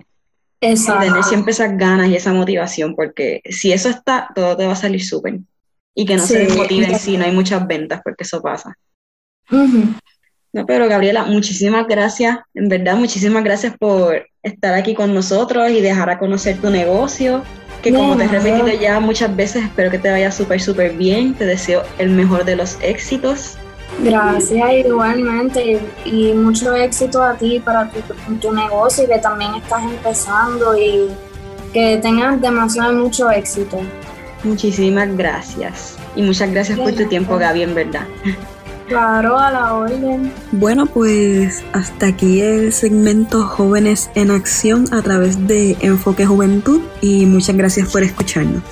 Exacto. 0.61 1.07
tener 1.07 1.23
siempre 1.23 1.53
esas 1.53 1.79
ganas 1.79 2.09
y 2.09 2.17
esa 2.17 2.33
motivación, 2.33 2.97
porque 2.97 3.41
si 3.49 3.71
eso 3.71 3.89
está, 3.89 4.31
todo 4.35 4.57
te 4.57 4.67
va 4.67 4.73
a 4.73 4.77
salir 4.77 5.05
súper. 5.05 5.39
Y 5.95 6.07
que 6.07 6.17
no 6.17 6.25
se 6.25 6.41
desmotiven 6.41 6.99
si 6.99 7.17
no 7.17 7.25
hay 7.25 7.31
muchas 7.31 7.65
ventas, 7.69 8.01
porque 8.03 8.25
eso 8.25 8.43
pasa. 8.43 8.77
No, 9.49 10.67
pero 10.67 10.89
Gabriela, 10.89 11.23
muchísimas 11.23 11.87
gracias, 11.87 12.39
en 12.53 12.69
verdad, 12.69 12.97
muchísimas 12.97 13.45
gracias 13.45 13.79
por 13.79 14.27
estar 14.43 14.75
aquí 14.75 14.95
con 14.97 15.15
nosotros 15.15 15.71
y 15.71 15.81
dejar 15.81 16.11
a 16.11 16.19
conocer 16.19 16.61
tu 16.61 16.69
negocio, 16.69 17.45
que 17.83 17.93
como 17.93 18.17
te 18.17 18.25
he 18.25 18.29
repetido 18.29 18.69
ya 18.69 19.01
muchas 19.01 19.35
veces, 19.35 19.65
espero 19.65 19.91
que 19.91 19.99
te 19.99 20.11
vaya 20.11 20.31
súper, 20.31 20.61
súper 20.61 20.93
bien, 20.93 21.35
te 21.35 21.47
deseo 21.47 21.83
el 21.99 22.11
mejor 22.11 22.45
de 22.45 22.57
los 22.57 22.79
éxitos. 22.81 23.57
Gracias 24.01 24.71
igualmente 24.85 25.81
y, 26.05 26.33
mucho 26.33 26.75
éxito 26.75 27.23
a 27.23 27.35
ti 27.35 27.61
para 27.61 27.91
tu, 27.91 28.35
tu 28.37 28.53
negocio 28.53 29.05
y 29.05 29.07
que 29.07 29.19
también 29.19 29.55
estás 29.55 29.83
empezando 29.83 30.77
y 30.77 31.09
que 31.73 31.99
tengas 31.99 32.41
demasiado 32.41 32.93
mucho 32.93 33.31
éxito. 33.31 33.79
Muchísimas 34.45 35.17
gracias 35.17 35.97
y 36.15 36.23
muchas 36.23 36.51
gracias 36.51 36.79
por 36.79 36.93
tu 36.93 37.07
tiempo 37.09 37.39
Gaby, 37.39 37.63
en 37.63 37.75
verdad. 37.75 38.07
Claro, 38.89 39.39
a 39.39 39.51
la 39.51 39.75
orden. 39.75 40.33
Bueno, 40.53 40.87
pues 40.87 41.63
hasta 41.73 42.07
aquí 42.07 42.41
el 42.41 42.73
segmento 42.73 43.43
Jóvenes 43.43 44.11
en 44.15 44.31
Acción 44.31 44.87
a 44.93 45.03
través 45.03 45.47
de 45.47 45.77
Enfoque 45.81 46.25
Juventud 46.25 46.81
y 47.03 47.27
muchas 47.27 47.57
gracias 47.57 47.91
por 47.91 48.03
escucharnos. 48.03 48.63